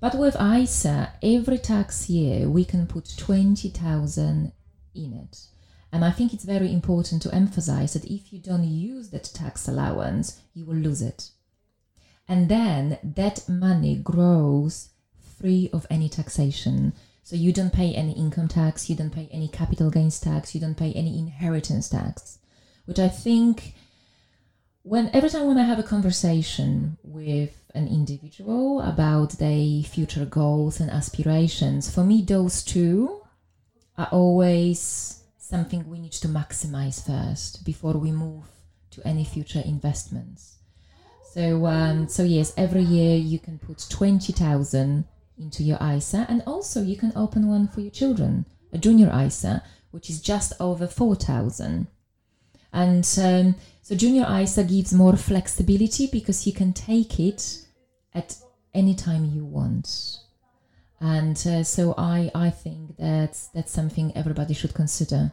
But 0.00 0.18
with 0.18 0.40
ISA, 0.40 1.12
every 1.22 1.58
tax 1.58 2.08
year 2.08 2.48
we 2.48 2.64
can 2.64 2.86
put 2.86 3.14
20,000 3.16 4.52
in 4.94 5.12
it. 5.12 5.38
And 5.92 6.04
I 6.04 6.10
think 6.10 6.32
it's 6.32 6.44
very 6.44 6.72
important 6.72 7.22
to 7.22 7.34
emphasize 7.34 7.92
that 7.92 8.04
if 8.04 8.32
you 8.32 8.38
don't 8.38 8.64
use 8.64 9.10
that 9.10 9.30
tax 9.34 9.68
allowance, 9.68 10.40
you 10.54 10.64
will 10.64 10.76
lose 10.76 11.02
it 11.02 11.30
and 12.30 12.48
then 12.48 12.96
that 13.02 13.48
money 13.48 13.96
grows 13.96 14.90
free 15.40 15.68
of 15.72 15.84
any 15.90 16.08
taxation. 16.08 16.92
So 17.24 17.34
you 17.34 17.52
don't 17.52 17.72
pay 17.72 17.92
any 17.92 18.12
income 18.12 18.46
tax, 18.46 18.88
you 18.88 18.94
don't 18.94 19.10
pay 19.10 19.28
any 19.32 19.48
capital 19.48 19.90
gains 19.90 20.20
tax, 20.20 20.54
you 20.54 20.60
don't 20.60 20.76
pay 20.76 20.92
any 20.92 21.18
inheritance 21.18 21.88
tax, 21.88 22.38
which 22.84 23.00
I 23.00 23.08
think 23.08 23.74
when 24.84 25.10
every 25.12 25.28
time 25.28 25.48
when 25.48 25.58
I 25.58 25.64
have 25.64 25.80
a 25.80 25.82
conversation 25.82 26.98
with 27.02 27.64
an 27.74 27.88
individual 27.88 28.80
about 28.80 29.32
their 29.32 29.82
future 29.82 30.24
goals 30.24 30.78
and 30.78 30.88
aspirations, 30.88 31.92
for 31.92 32.04
me 32.04 32.22
those 32.22 32.62
two 32.62 33.22
are 33.98 34.08
always 34.12 35.24
something 35.36 35.88
we 35.88 35.98
need 35.98 36.12
to 36.12 36.28
maximize 36.28 37.04
first 37.04 37.64
before 37.64 37.94
we 37.94 38.12
move 38.12 38.44
to 38.92 39.04
any 39.04 39.24
future 39.24 39.62
investments. 39.64 40.59
So, 41.32 41.66
um, 41.66 42.08
so 42.08 42.24
yes, 42.24 42.52
every 42.56 42.82
year 42.82 43.16
you 43.16 43.38
can 43.38 43.60
put 43.60 43.86
twenty 43.88 44.32
thousand 44.32 45.04
into 45.38 45.62
your 45.62 45.78
ISA, 45.80 46.26
and 46.28 46.42
also 46.44 46.82
you 46.82 46.96
can 46.96 47.12
open 47.14 47.46
one 47.46 47.68
for 47.68 47.80
your 47.80 47.92
children, 47.92 48.46
a 48.72 48.78
junior 48.78 49.12
ISA, 49.16 49.62
which 49.92 50.10
is 50.10 50.20
just 50.20 50.52
over 50.58 50.88
four 50.88 51.14
thousand. 51.14 51.86
And 52.72 53.08
um, 53.22 53.54
so, 53.80 53.94
junior 53.94 54.26
ISA 54.28 54.64
gives 54.64 54.92
more 54.92 55.16
flexibility 55.16 56.08
because 56.08 56.48
you 56.48 56.52
can 56.52 56.72
take 56.72 57.20
it 57.20 57.64
at 58.12 58.36
any 58.74 58.96
time 58.96 59.24
you 59.24 59.44
want. 59.44 60.16
And 61.00 61.36
uh, 61.46 61.62
so, 61.62 61.94
I 61.96 62.32
I 62.34 62.50
think 62.50 62.96
that's 62.98 63.46
that's 63.54 63.70
something 63.70 64.10
everybody 64.16 64.54
should 64.54 64.74
consider. 64.74 65.30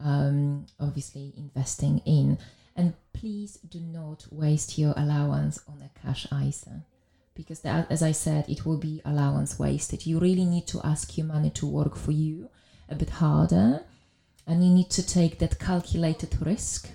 Um, 0.00 0.66
obviously, 0.78 1.32
investing 1.38 2.02
in. 2.04 2.36
And 2.80 2.94
please 3.12 3.58
do 3.58 3.78
not 3.78 4.24
waste 4.30 4.78
your 4.78 4.94
allowance 4.96 5.60
on 5.68 5.82
a 5.82 5.90
cash 6.00 6.26
ISA 6.32 6.82
because 7.34 7.60
that, 7.60 7.92
as 7.92 8.02
I 8.02 8.12
said, 8.12 8.48
it 8.48 8.64
will 8.64 8.78
be 8.78 9.02
allowance 9.04 9.58
wasted. 9.58 10.06
You 10.06 10.18
really 10.18 10.46
need 10.46 10.66
to 10.68 10.80
ask 10.82 11.18
your 11.18 11.26
money 11.26 11.50
to 11.50 11.66
work 11.66 11.94
for 11.94 12.12
you 12.12 12.48
a 12.88 12.94
bit 12.94 13.10
harder 13.10 13.82
and 14.46 14.64
you 14.64 14.70
need 14.72 14.88
to 14.92 15.06
take 15.06 15.38
that 15.40 15.58
calculated 15.58 16.34
risk. 16.40 16.88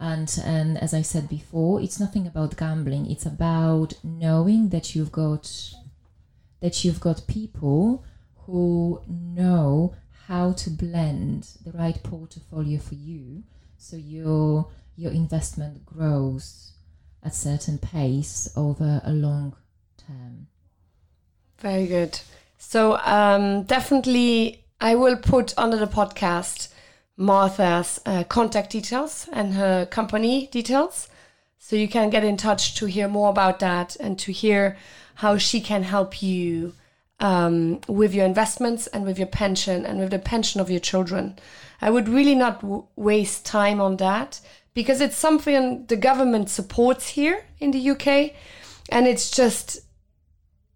And, 0.00 0.36
and 0.44 0.78
as 0.78 0.92
I 0.92 1.02
said 1.02 1.28
before, 1.28 1.80
it's 1.80 2.00
nothing 2.00 2.26
about 2.26 2.56
gambling. 2.56 3.08
It's 3.08 3.24
about 3.24 3.94
knowing 4.02 4.70
that 4.70 4.96
you've 4.96 5.12
got 5.12 5.48
that 6.58 6.84
you've 6.84 6.98
got 6.98 7.28
people 7.28 8.04
who 8.46 9.00
know 9.06 9.94
how 10.26 10.54
to 10.54 10.70
blend 10.70 11.50
the 11.64 11.70
right 11.70 12.02
portfolio 12.02 12.80
for 12.80 12.96
you 12.96 13.44
so 13.76 13.96
you're 13.96 14.66
your 14.96 15.12
investment 15.12 15.84
grows 15.84 16.72
at 17.22 17.34
certain 17.34 17.78
pace 17.78 18.48
over 18.56 19.00
a 19.04 19.12
long 19.12 19.56
term. 20.06 20.46
Very 21.58 21.86
good. 21.86 22.20
So 22.58 22.98
um, 22.98 23.64
definitely, 23.64 24.64
I 24.80 24.94
will 24.94 25.16
put 25.16 25.54
under 25.56 25.76
the 25.76 25.86
podcast 25.86 26.68
Martha's 27.16 28.00
uh, 28.04 28.24
contact 28.24 28.70
details 28.70 29.28
and 29.32 29.54
her 29.54 29.86
company 29.86 30.48
details, 30.48 31.08
so 31.58 31.76
you 31.76 31.88
can 31.88 32.10
get 32.10 32.24
in 32.24 32.36
touch 32.36 32.74
to 32.76 32.86
hear 32.86 33.08
more 33.08 33.30
about 33.30 33.60
that 33.60 33.96
and 34.00 34.18
to 34.18 34.32
hear 34.32 34.76
how 35.16 35.38
she 35.38 35.60
can 35.60 35.84
help 35.84 36.22
you 36.22 36.74
um, 37.20 37.80
with 37.88 38.14
your 38.14 38.26
investments 38.26 38.86
and 38.88 39.04
with 39.04 39.18
your 39.18 39.28
pension 39.28 39.86
and 39.86 39.98
with 39.98 40.10
the 40.10 40.18
pension 40.18 40.60
of 40.60 40.70
your 40.70 40.80
children. 40.80 41.38
I 41.80 41.90
would 41.90 42.08
really 42.08 42.34
not 42.34 42.60
w- 42.60 42.86
waste 42.96 43.46
time 43.46 43.80
on 43.80 43.96
that 43.98 44.40
because 44.74 45.00
it's 45.00 45.16
something 45.16 45.86
the 45.86 45.96
government 45.96 46.50
supports 46.50 47.08
here 47.08 47.44
in 47.58 47.70
the 47.70 47.90
UK 47.90 48.32
and 48.90 49.06
it's 49.06 49.30
just 49.30 49.80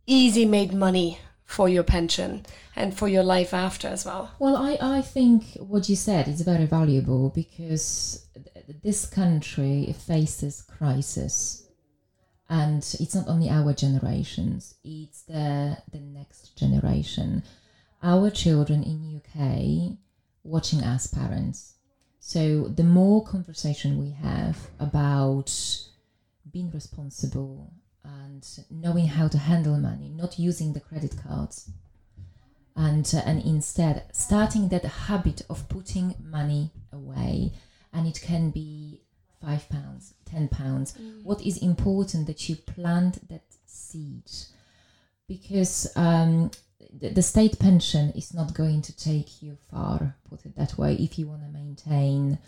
easy 0.07 0.47
made 0.47 0.73
money 0.73 1.19
for 1.45 1.69
your 1.69 1.83
pension 1.83 2.45
and 2.77 2.97
for 2.97 3.09
your 3.09 3.23
life 3.23 3.53
after 3.53 3.89
as 3.89 4.05
well. 4.05 4.31
Well, 4.39 4.57
I, 4.57 4.79
I 4.81 5.03
think 5.03 5.57
what 5.57 5.89
you 5.89 5.97
said 5.97 6.29
is 6.29 6.43
very 6.43 6.67
valuable 6.67 7.31
because 7.31 8.27
this 8.83 9.07
country 9.07 9.95
faces 9.99 10.63
crisis 10.63 11.69
and 12.49 12.79
it's 13.01 13.15
not 13.15 13.29
only 13.29 13.49
our 13.49 13.73
generations 13.73 14.75
it's 14.85 15.23
the 15.23 15.77
the 15.93 16.01
next 16.01 16.57
generation 16.57 17.43
our 18.03 18.31
children 18.31 18.83
in 18.83 19.21
uk 19.21 19.99
watching 20.45 20.83
us 20.83 21.07
parents 21.07 21.75
So 22.29 22.69
the 22.69 22.85
more 22.85 23.25
conversation 23.25 23.99
we 23.99 24.11
have 24.11 24.69
about 24.79 25.51
being 26.53 26.71
responsible 26.73 27.73
and 28.05 28.47
knowing 28.71 29.07
how 29.07 29.29
to 29.29 29.39
handle 29.39 29.79
money, 29.79 30.11
not 30.11 30.39
using 30.39 30.75
the 30.75 30.81
credit 30.81 31.15
cards, 31.23 31.71
and 32.77 33.11
uh, 33.15 33.23
and 33.25 33.43
instead 33.43 34.03
starting 34.13 34.69
that 34.69 34.85
habit 34.85 35.41
of 35.49 35.71
putting 35.71 36.17
money 36.23 36.71
away, 36.93 37.55
and 37.95 38.07
it 38.07 38.21
can 38.21 38.51
be 38.51 39.01
five 39.41 39.67
pounds, 39.71 40.13
ten 40.27 40.49
pounds. 40.49 40.99
What 41.23 41.41
is 41.41 41.57
important 41.63 42.27
that 42.27 42.47
you 42.47 42.57
plant 42.57 43.27
that 43.31 43.47
seed, 43.65 44.31
because 45.27 45.91
um, 45.97 46.51
the, 46.93 47.11
the 47.11 47.23
state 47.23 47.59
pension 47.59 48.11
is 48.11 48.33
not 48.35 48.55
going 48.55 48.83
to 48.83 48.97
take 48.97 49.43
you 49.43 49.57
far. 49.71 50.17
Put 50.29 50.47
it 50.47 50.57
that 50.57 50.79
way, 50.79 50.95
if 50.95 51.19
you 51.19 51.27
want 51.27 51.43
to 51.43 51.49
maintain 51.49 52.39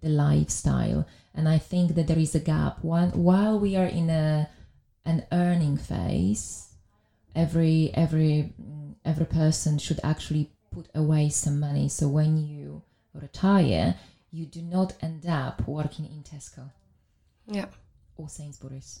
the 0.00 0.08
lifestyle. 0.08 1.06
And 1.34 1.48
I 1.48 1.58
think 1.58 1.94
that 1.94 2.06
there 2.06 2.18
is 2.18 2.34
a 2.34 2.40
gap. 2.40 2.82
One, 2.82 3.10
while 3.10 3.58
we 3.58 3.76
are 3.76 3.86
in 3.86 4.10
a 4.10 4.48
an 5.04 5.24
earning 5.32 5.76
phase, 5.76 6.68
every 7.34 7.90
every 7.94 8.52
every 9.04 9.26
person 9.26 9.78
should 9.78 10.00
actually 10.04 10.50
put 10.72 10.88
away 10.94 11.28
some 11.30 11.58
money. 11.58 11.88
So 11.88 12.06
when 12.08 12.36
you 12.36 12.82
retire, 13.14 13.96
you 14.30 14.46
do 14.46 14.62
not 14.62 14.94
end 15.02 15.26
up 15.26 15.66
working 15.66 16.06
in 16.06 16.22
Tesco 16.22 16.70
Yeah. 17.46 17.66
or 18.16 18.28
Sainsbury's, 18.28 19.00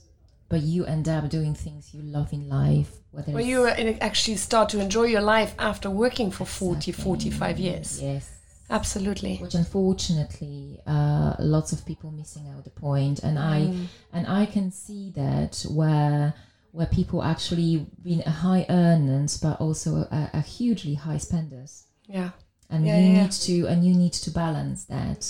but 0.50 0.60
you 0.60 0.84
end 0.84 1.08
up 1.08 1.24
doing 1.30 1.54
things 1.54 1.94
you 1.94 2.02
love 2.02 2.30
in 2.32 2.48
life. 2.48 2.90
Whether 3.12 3.32
Where 3.32 3.42
you 3.52 3.60
uh, 3.64 3.94
actually 4.00 4.36
start 4.36 4.68
to 4.70 4.78
enjoy 4.80 5.04
your 5.04 5.22
life 5.22 5.52
after 5.58 5.88
working 5.90 6.30
for 6.30 6.44
40, 6.44 6.92
45 6.92 7.58
years. 7.58 8.02
yes, 8.02 8.24
Absolutely. 8.68 9.36
which 9.38 9.54
unfortunately 9.54 10.80
uh, 10.86 11.34
lots 11.38 11.72
of 11.72 11.84
people 11.86 12.10
missing 12.10 12.46
out 12.52 12.62
the 12.64 12.70
point 12.70 13.18
and 13.26 13.36
i 13.38 13.58
Mm. 13.60 13.86
and 14.12 14.26
i 14.40 14.44
can 14.54 14.70
see 14.70 15.04
that 15.22 15.64
where 15.78 16.34
where 16.76 16.86
people 16.86 17.20
actually 17.34 17.72
been 18.08 18.22
a 18.26 18.30
high 18.46 18.64
earners 18.68 19.36
but 19.44 19.60
also 19.60 19.90
a, 20.18 20.30
a 20.34 20.40
hugely 20.40 20.94
high 20.94 21.18
spenders 21.28 21.72
Yeah. 22.06 22.30
and 22.72 22.86
Yeah, 22.86 22.98
you 23.00 23.08
yeah. 23.12 23.22
need 23.22 23.32
to 23.48 23.56
and 23.70 23.78
you 23.86 23.94
need 24.02 24.12
to 24.24 24.30
balance 24.30 24.80
that 24.96 25.22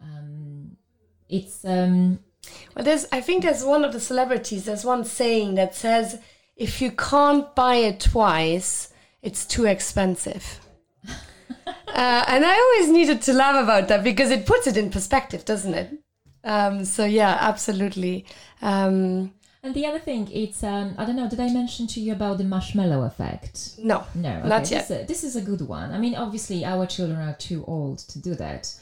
um, 0.00 0.76
it's 1.28 1.64
um 1.64 2.18
Well, 2.74 2.84
there's. 2.84 3.06
I 3.12 3.20
think 3.20 3.42
there's 3.42 3.64
one 3.64 3.84
of 3.84 3.92
the 3.92 4.00
celebrities. 4.00 4.64
There's 4.64 4.84
one 4.84 5.04
saying 5.04 5.54
that 5.56 5.74
says, 5.74 6.18
"If 6.56 6.80
you 6.80 6.90
can't 6.90 7.54
buy 7.54 7.76
it 7.76 8.00
twice, 8.00 8.92
it's 9.22 9.44
too 9.44 9.66
expensive." 9.66 10.60
uh, 11.66 12.24
and 12.28 12.44
I 12.44 12.54
always 12.54 12.90
needed 12.90 13.22
to 13.22 13.32
laugh 13.32 13.62
about 13.62 13.88
that 13.88 14.02
because 14.02 14.30
it 14.30 14.46
puts 14.46 14.66
it 14.66 14.76
in 14.76 14.90
perspective, 14.90 15.44
doesn't 15.44 15.74
it? 15.74 15.92
Um, 16.44 16.84
so 16.84 17.04
yeah, 17.04 17.38
absolutely. 17.40 18.24
Um, 18.60 19.32
and 19.62 19.74
the 19.74 19.86
other 19.86 19.98
thing 19.98 20.28
it's 20.32 20.64
um 20.64 20.94
i 20.98 21.04
don't 21.04 21.16
know 21.16 21.28
did 21.28 21.38
i 21.38 21.48
mention 21.52 21.86
to 21.86 22.00
you 22.00 22.12
about 22.12 22.38
the 22.38 22.44
marshmallow 22.44 23.02
effect 23.02 23.72
no, 23.78 24.04
No, 24.14 24.38
okay, 24.38 24.48
Not 24.48 24.62
this 24.62 24.70
yet. 24.72 24.84
Is 24.84 24.90
a, 24.90 25.04
this 25.04 25.24
is 25.24 25.36
a 25.36 25.40
good 25.40 25.62
one. 25.62 25.92
I 25.92 25.98
mean, 25.98 26.14
obviously, 26.14 26.64
our 26.64 26.86
children 26.86 27.18
are 27.20 27.34
too 27.34 27.64
old 27.66 27.98
to 27.98 28.18
do 28.18 28.34
that. 28.36 28.72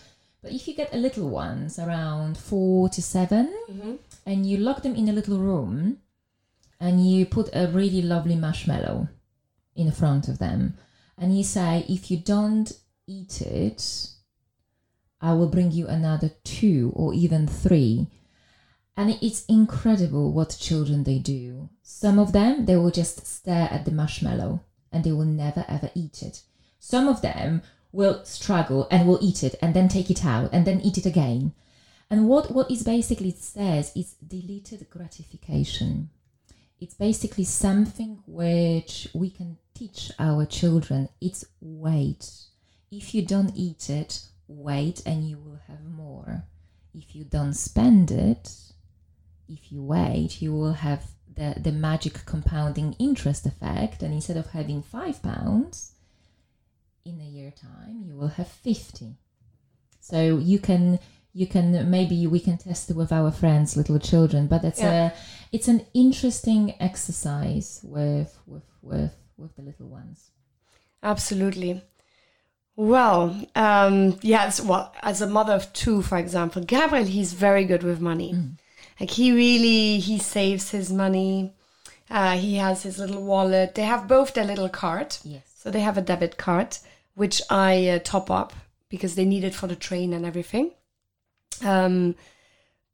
But 0.42 0.52
if 0.52 0.66
you 0.66 0.74
get 0.74 0.94
a 0.94 0.98
little 0.98 1.28
ones 1.28 1.78
around 1.78 2.38
four 2.38 2.88
to 2.88 3.02
7 3.02 3.52
mm-hmm. 3.70 3.94
and 4.26 4.46
you 4.46 4.56
lock 4.56 4.82
them 4.82 4.94
in 4.94 5.08
a 5.08 5.12
little 5.12 5.38
room 5.38 5.98
and 6.80 7.06
you 7.06 7.26
put 7.26 7.50
a 7.52 7.68
really 7.68 8.00
lovely 8.00 8.36
marshmallow 8.36 9.08
in 9.76 9.92
front 9.92 10.28
of 10.28 10.38
them 10.38 10.74
and 11.18 11.36
you 11.36 11.44
say, 11.44 11.84
if 11.88 12.10
you 12.10 12.16
don't 12.16 12.72
eat 13.06 13.42
it, 13.42 14.08
I 15.20 15.34
will 15.34 15.48
bring 15.48 15.70
you 15.70 15.86
another 15.86 16.30
two 16.44 16.92
or 16.96 17.12
even 17.12 17.46
three. 17.46 18.06
And 18.96 19.18
it's 19.20 19.44
incredible 19.46 20.32
what 20.32 20.56
children 20.58 21.04
they 21.04 21.18
do. 21.18 21.68
Some 21.82 22.18
of 22.18 22.32
them, 22.32 22.64
they 22.64 22.76
will 22.76 22.90
just 22.90 23.26
stare 23.26 23.68
at 23.70 23.84
the 23.84 23.90
marshmallow 23.90 24.60
and 24.90 25.04
they 25.04 25.12
will 25.12 25.26
never 25.26 25.64
ever 25.68 25.90
eat 25.94 26.22
it. 26.22 26.42
Some 26.78 27.06
of 27.06 27.20
them 27.20 27.62
will 27.92 28.24
struggle 28.24 28.86
and 28.90 29.06
will 29.06 29.18
eat 29.20 29.42
it 29.42 29.56
and 29.60 29.74
then 29.74 29.88
take 29.88 30.10
it 30.10 30.24
out 30.24 30.50
and 30.52 30.66
then 30.66 30.80
eat 30.80 30.98
it 30.98 31.06
again. 31.06 31.52
And 32.10 32.28
what, 32.28 32.50
what 32.50 32.70
it 32.70 32.84
basically 32.84 33.30
says 33.32 33.92
is 33.94 34.14
delayed 34.14 34.86
gratification. 34.90 36.10
It's 36.80 36.94
basically 36.94 37.44
something 37.44 38.22
which 38.26 39.08
we 39.14 39.30
can 39.30 39.58
teach 39.74 40.10
our 40.18 40.46
children. 40.46 41.08
It's 41.20 41.44
wait. 41.60 42.30
If 42.90 43.14
you 43.14 43.24
don't 43.24 43.52
eat 43.54 43.90
it, 43.90 44.26
wait 44.48 45.02
and 45.06 45.28
you 45.28 45.38
will 45.38 45.60
have 45.68 45.84
more. 45.84 46.44
If 46.94 47.14
you 47.14 47.24
don't 47.24 47.54
spend 47.54 48.10
it, 48.10 48.50
if 49.48 49.70
you 49.70 49.82
wait, 49.82 50.42
you 50.42 50.52
will 50.52 50.72
have 50.72 51.04
the, 51.32 51.54
the 51.60 51.72
magic 51.72 52.24
compounding 52.26 52.96
interest 52.98 53.46
effect. 53.46 54.02
And 54.02 54.12
instead 54.12 54.36
of 54.36 54.48
having 54.48 54.82
five 54.82 55.22
pounds, 55.22 55.92
in 57.10 57.20
a 57.20 57.30
year 57.38 57.52
time, 57.52 57.96
you 58.06 58.14
will 58.18 58.28
have 58.38 58.48
50. 58.48 59.16
So 60.00 60.18
you 60.38 60.58
can 60.58 60.98
you 61.32 61.46
can 61.46 61.66
maybe 61.90 62.26
we 62.26 62.40
can 62.40 62.56
test 62.58 62.90
it 62.90 62.96
with 62.96 63.12
our 63.12 63.30
friends 63.30 63.76
little 63.76 64.00
children 64.00 64.48
but 64.48 64.64
it's 64.64 64.80
Yeah. 64.80 65.10
a 65.10 65.12
it's 65.56 65.68
an 65.68 65.80
interesting 65.94 66.74
exercise 66.80 67.68
with 67.84 68.32
with 68.52 68.64
with 68.82 69.14
with 69.40 69.52
the 69.56 69.62
little 69.62 69.88
ones 70.00 70.30
Absolutely. 71.02 71.82
Well, 72.76 73.22
um, 73.54 74.18
yes. 74.22 74.60
Well, 74.60 74.92
as 75.02 75.20
a 75.22 75.26
mother 75.26 75.54
of 75.54 75.72
two, 75.72 76.02
for 76.02 76.18
example, 76.18 76.62
Gabriel, 76.62 77.04
he's 77.06 77.32
very 77.32 77.64
good 77.64 77.82
with 77.82 78.00
money. 78.00 78.34
Like 78.98 79.10
he 79.10 79.32
really 79.32 79.98
he 79.98 80.18
saves 80.18 80.70
his 80.70 80.92
money. 80.92 81.54
Uh, 82.10 82.36
he 82.36 82.56
has 82.56 82.82
his 82.82 82.98
little 82.98 83.22
wallet. 83.22 83.74
They 83.74 83.84
have 83.84 84.08
both 84.08 84.34
their 84.34 84.44
little 84.44 84.68
card. 84.68 85.16
yes 85.24 85.42
So 85.56 85.70
they 85.70 85.80
have 85.80 85.96
a 85.98 86.02
debit 86.02 86.36
card, 86.36 86.76
which 87.20 87.38
I 87.50 87.72
uh, 87.88 87.98
top 88.12 88.30
up 88.30 88.52
because 88.88 89.14
they 89.14 89.24
need 89.32 89.44
it 89.44 89.54
for 89.54 89.66
the 89.68 89.76
train 89.88 90.12
and 90.14 90.24
everything. 90.24 90.66
Um, 91.62 92.14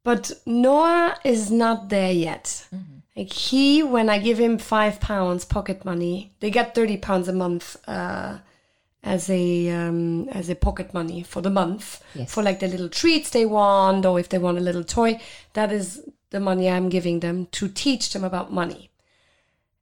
but 0.03 0.23
Noah 0.45 1.17
is 1.23 1.49
not 1.63 1.89
there 1.89 2.11
yet. 2.29 2.67
Like 3.15 3.33
he, 3.33 3.81
when 3.83 4.09
I 4.09 4.17
give 4.19 4.37
him 4.45 4.57
five 4.57 4.99
pounds 4.99 5.43
pocket 5.45 5.83
money, 5.91 6.15
they 6.41 6.51
get 6.51 6.75
thirty 6.75 6.97
pounds 6.97 7.27
a 7.27 7.33
month 7.33 7.65
uh, 7.87 8.37
as 9.03 9.29
a 9.29 9.69
um, 9.79 10.29
as 10.39 10.49
a 10.49 10.55
pocket 10.55 10.93
money 10.93 11.23
for 11.23 11.41
the 11.41 11.49
month 11.49 11.85
Yes. 12.13 12.31
for 12.33 12.43
like 12.43 12.59
the 12.59 12.67
little 12.67 12.89
treats 12.89 13.29
they 13.31 13.45
want, 13.45 14.05
or 14.05 14.19
if 14.19 14.27
they 14.29 14.37
want 14.45 14.57
a 14.57 14.67
little 14.69 14.83
toy. 14.83 15.19
That 15.53 15.71
is 15.71 15.87
the 16.29 16.39
money 16.39 16.69
I'm 16.69 16.89
giving 16.89 17.21
them 17.21 17.47
to 17.57 17.67
teach 17.69 18.11
them 18.13 18.23
about 18.23 18.51
money. 18.51 18.89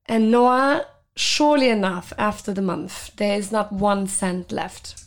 And 0.08 0.32
Noah, 0.32 0.86
surely 1.16 1.70
enough, 1.70 2.14
after 2.18 2.54
the 2.54 2.62
month, 2.62 3.16
there 3.16 3.38
is 3.38 3.52
not 3.52 3.72
one 3.72 4.08
cent 4.08 4.52
left. 4.52 5.04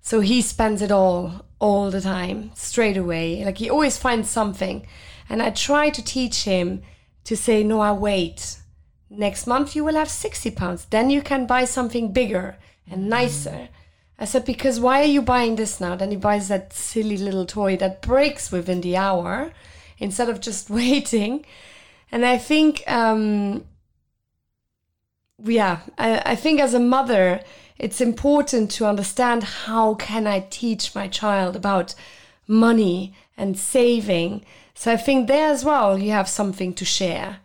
So 0.00 0.20
he 0.20 0.42
spends 0.42 0.82
it 0.82 0.92
all, 0.92 1.46
all 1.58 1.90
the 1.90 2.00
time, 2.00 2.50
straight 2.54 2.96
away. 2.96 3.44
Like 3.44 3.58
he 3.58 3.70
always 3.70 3.96
finds 3.96 4.28
something. 4.28 4.86
And 5.28 5.42
I 5.42 5.50
try 5.50 5.90
to 5.90 6.04
teach 6.04 6.44
him 6.44 6.82
to 7.24 7.36
say, 7.36 7.62
no, 7.62 7.80
I 7.80 7.92
wait. 7.92 8.58
Next 9.08 9.46
month 9.46 9.74
you 9.74 9.84
will 9.84 9.94
have 9.94 10.10
60 10.10 10.50
pounds. 10.50 10.84
Then 10.86 11.08
you 11.08 11.22
can 11.22 11.46
buy 11.46 11.64
something 11.64 12.12
bigger 12.12 12.58
and 12.90 13.08
nicer. 13.08 13.68
I 14.18 14.26
said, 14.26 14.44
because 14.44 14.78
why 14.78 15.00
are 15.00 15.06
you 15.06 15.22
buying 15.22 15.56
this 15.56 15.80
now? 15.80 15.96
Then 15.96 16.10
he 16.10 16.16
buys 16.16 16.48
that 16.48 16.72
silly 16.72 17.16
little 17.16 17.46
toy 17.46 17.76
that 17.78 18.02
breaks 18.02 18.52
within 18.52 18.80
the 18.80 18.96
hour 18.96 19.52
instead 19.98 20.28
of 20.28 20.40
just 20.40 20.70
waiting. 20.80 21.44
And 22.12 22.24
I 22.24 22.38
think 22.38 22.84
um, 22.86 23.64
yeah 25.42 25.80
I, 25.98 26.22
I 26.32 26.34
think 26.36 26.60
as 26.60 26.74
a 26.74 26.80
mother 26.80 27.40
it's 27.78 28.00
important 28.00 28.70
to 28.72 28.86
understand 28.86 29.42
how 29.42 29.94
can 29.94 30.26
i 30.26 30.40
teach 30.50 30.94
my 30.94 31.08
child 31.08 31.56
about 31.56 31.94
money 32.46 33.14
and 33.36 33.58
saving 33.58 34.44
so 34.74 34.92
i 34.92 34.96
think 34.96 35.26
there 35.26 35.50
as 35.50 35.64
well 35.64 35.98
you 35.98 36.10
have 36.12 36.28
something 36.28 36.72
to 36.74 36.84
share 36.84 37.38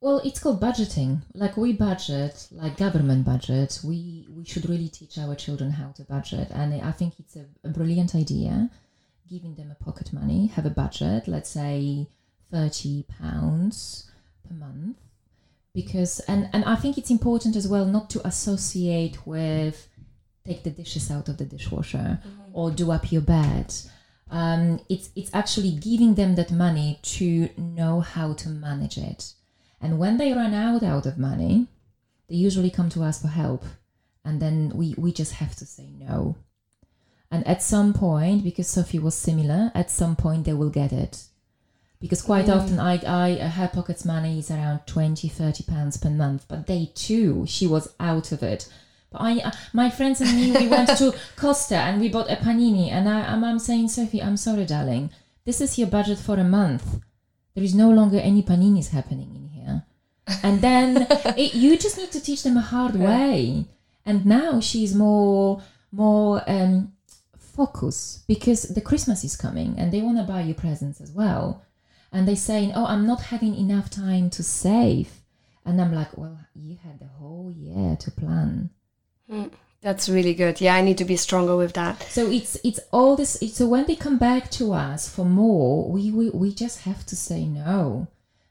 Well, 0.00 0.20
it's 0.24 0.38
called 0.38 0.60
budgeting. 0.60 1.22
Like 1.34 1.56
we 1.56 1.72
budget, 1.72 2.46
like 2.52 2.76
government 2.76 3.24
budget. 3.24 3.80
We 3.82 4.26
we 4.36 4.44
should 4.44 4.68
really 4.68 4.88
teach 4.88 5.18
our 5.18 5.34
children 5.34 5.70
how 5.72 5.88
to 5.96 6.02
budget, 6.04 6.48
and 6.52 6.74
I 6.90 6.92
think 6.92 7.14
it's 7.18 7.34
a, 7.36 7.44
a 7.64 7.70
brilliant 7.78 8.14
idea. 8.14 8.70
Giving 9.28 9.54
them 9.56 9.70
a 9.72 9.84
pocket 9.84 10.12
money, 10.12 10.46
have 10.54 10.66
a 10.66 10.70
budget. 10.84 11.26
Let's 11.26 11.50
say 11.50 12.06
thirty 12.52 13.04
pounds 13.18 14.10
per 14.46 14.54
month, 14.54 14.96
because 15.76 16.20
and 16.20 16.48
and 16.54 16.64
I 16.64 16.74
think 16.74 16.96
it's 16.96 17.10
important 17.10 17.54
as 17.54 17.68
well 17.68 17.84
not 17.84 18.08
to 18.10 18.26
associate 18.26 19.26
with 19.26 19.86
take 20.46 20.62
the 20.62 20.70
dishes 20.70 21.10
out 21.10 21.28
of 21.28 21.36
the 21.36 21.44
dishwasher 21.44 22.18
or 22.54 22.70
do 22.70 22.90
up 22.90 23.12
your 23.12 23.20
bed. 23.20 23.74
Um, 24.30 24.80
it's 24.88 25.10
it's 25.14 25.32
actually 25.34 25.72
giving 25.72 26.14
them 26.14 26.34
that 26.36 26.50
money 26.50 26.98
to 27.18 27.50
know 27.58 28.00
how 28.00 28.32
to 28.32 28.48
manage 28.48 28.96
it. 28.96 29.34
And 29.80 29.98
when 29.98 30.16
they 30.16 30.32
run 30.32 30.54
out 30.54 30.82
out 30.82 31.04
of 31.04 31.18
money, 31.18 31.66
they 32.28 32.36
usually 32.36 32.70
come 32.70 32.88
to 32.90 33.02
us 33.02 33.20
for 33.20 33.28
help, 33.28 33.62
and 34.24 34.40
then 34.40 34.72
we 34.74 34.94
we 34.96 35.12
just 35.12 35.34
have 35.34 35.54
to 35.56 35.66
say 35.66 35.90
no. 35.90 36.36
And 37.30 37.46
at 37.46 37.62
some 37.62 37.92
point, 37.92 38.44
because 38.44 38.66
Sophie 38.66 38.98
was 38.98 39.14
similar, 39.14 39.70
at 39.74 39.90
some 39.90 40.16
point 40.16 40.44
they 40.46 40.54
will 40.54 40.70
get 40.70 40.92
it. 40.92 41.26
Because 42.00 42.22
quite 42.22 42.48
often 42.48 42.78
I, 42.78 43.00
I 43.06 43.34
her 43.38 43.68
pockets 43.68 44.04
money 44.04 44.38
is 44.38 44.50
around 44.50 44.80
20, 44.86 45.28
30 45.28 45.64
pounds 45.64 45.96
per 45.96 46.10
month, 46.10 46.46
but 46.48 46.66
they 46.66 46.90
too, 46.94 47.46
she 47.48 47.66
was 47.66 47.94
out 47.98 48.32
of 48.32 48.42
it. 48.42 48.68
But 49.10 49.22
I, 49.22 49.38
uh, 49.38 49.52
my 49.72 49.88
friends 49.88 50.20
and 50.20 50.34
me, 50.36 50.52
we 50.52 50.68
went 50.68 50.90
to 50.98 51.14
Costa 51.36 51.76
and 51.76 52.00
we 52.00 52.08
bought 52.08 52.30
a 52.30 52.36
panini, 52.36 52.90
and 52.90 53.08
I, 53.08 53.22
I'm, 53.22 53.42
I'm 53.44 53.58
saying, 53.58 53.88
Sophie, 53.88 54.22
I'm 54.22 54.36
sorry, 54.36 54.66
darling, 54.66 55.10
this 55.44 55.60
is 55.60 55.78
your 55.78 55.88
budget 55.88 56.18
for 56.18 56.34
a 56.34 56.44
month. 56.44 57.00
There 57.54 57.64
is 57.64 57.74
no 57.74 57.90
longer 57.90 58.18
any 58.18 58.42
paninis 58.42 58.90
happening 58.90 59.34
in 59.34 59.48
here. 59.48 59.84
And 60.42 60.60
then 60.60 61.06
it, 61.10 61.54
you 61.54 61.78
just 61.78 61.96
need 61.96 62.12
to 62.12 62.20
teach 62.20 62.42
them 62.42 62.56
a 62.56 62.60
hard 62.60 62.96
way. 62.96 63.66
And 64.04 64.26
now 64.26 64.60
she's 64.60 64.94
more, 64.94 65.62
more 65.90 66.42
um, 66.46 66.92
focus 67.38 68.22
because 68.28 68.62
the 68.62 68.80
Christmas 68.80 69.24
is 69.24 69.36
coming 69.36 69.74
and 69.78 69.92
they 69.92 70.02
want 70.02 70.18
to 70.18 70.24
buy 70.24 70.42
you 70.42 70.54
presents 70.54 71.00
as 71.00 71.10
well. 71.10 71.64
And 72.12 72.26
they're 72.26 72.36
saying, 72.36 72.72
"Oh, 72.74 72.86
I'm 72.86 73.06
not 73.06 73.22
having 73.32 73.54
enough 73.54 73.90
time 73.90 74.30
to 74.30 74.42
save," 74.42 75.20
and 75.64 75.80
I'm 75.80 75.94
like, 75.94 76.16
"Well, 76.16 76.38
you 76.54 76.78
had 76.82 76.98
the 77.00 77.06
whole 77.18 77.52
year 77.52 77.96
to 77.96 78.10
plan." 78.10 78.70
That's 79.82 80.08
really 80.08 80.34
good. 80.34 80.60
Yeah, 80.60 80.74
I 80.74 80.82
need 80.82 80.98
to 80.98 81.04
be 81.04 81.16
stronger 81.16 81.56
with 81.56 81.74
that. 81.74 82.02
So 82.04 82.30
it's 82.30 82.56
it's 82.64 82.80
all 82.92 83.14
this. 83.16 83.40
It's, 83.42 83.56
so 83.56 83.68
when 83.68 83.86
they 83.86 83.94
come 83.94 84.18
back 84.18 84.50
to 84.52 84.72
us 84.72 85.08
for 85.08 85.24
more, 85.24 85.90
we 85.90 86.10
we, 86.10 86.30
we 86.30 86.52
just 86.52 86.80
have 86.80 87.04
to 87.06 87.16
say 87.16 87.44
no. 87.44 88.08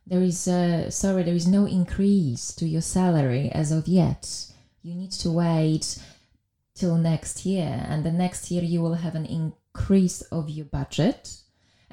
There 0.08 0.22
is 0.22 0.48
uh, 0.48 0.90
sorry, 0.92 1.24
there 1.24 1.36
is 1.36 1.48
no 1.48 1.66
increase 1.66 2.54
to 2.56 2.66
your 2.68 2.82
salary 2.82 3.50
as 3.52 3.72
of 3.72 3.88
yet. 3.88 4.52
You 4.84 4.94
need 4.94 5.12
to 5.14 5.32
wait 5.32 5.98
till 6.76 6.96
next 6.96 7.46
year, 7.46 7.86
and 7.90 8.06
the 8.06 8.12
next 8.12 8.52
year 8.52 8.64
you 8.64 8.82
will 8.82 8.94
have 8.94 9.16
an 9.16 9.26
increase 9.26 10.22
of 10.24 10.50
your 10.50 10.66
budget. 10.66 11.42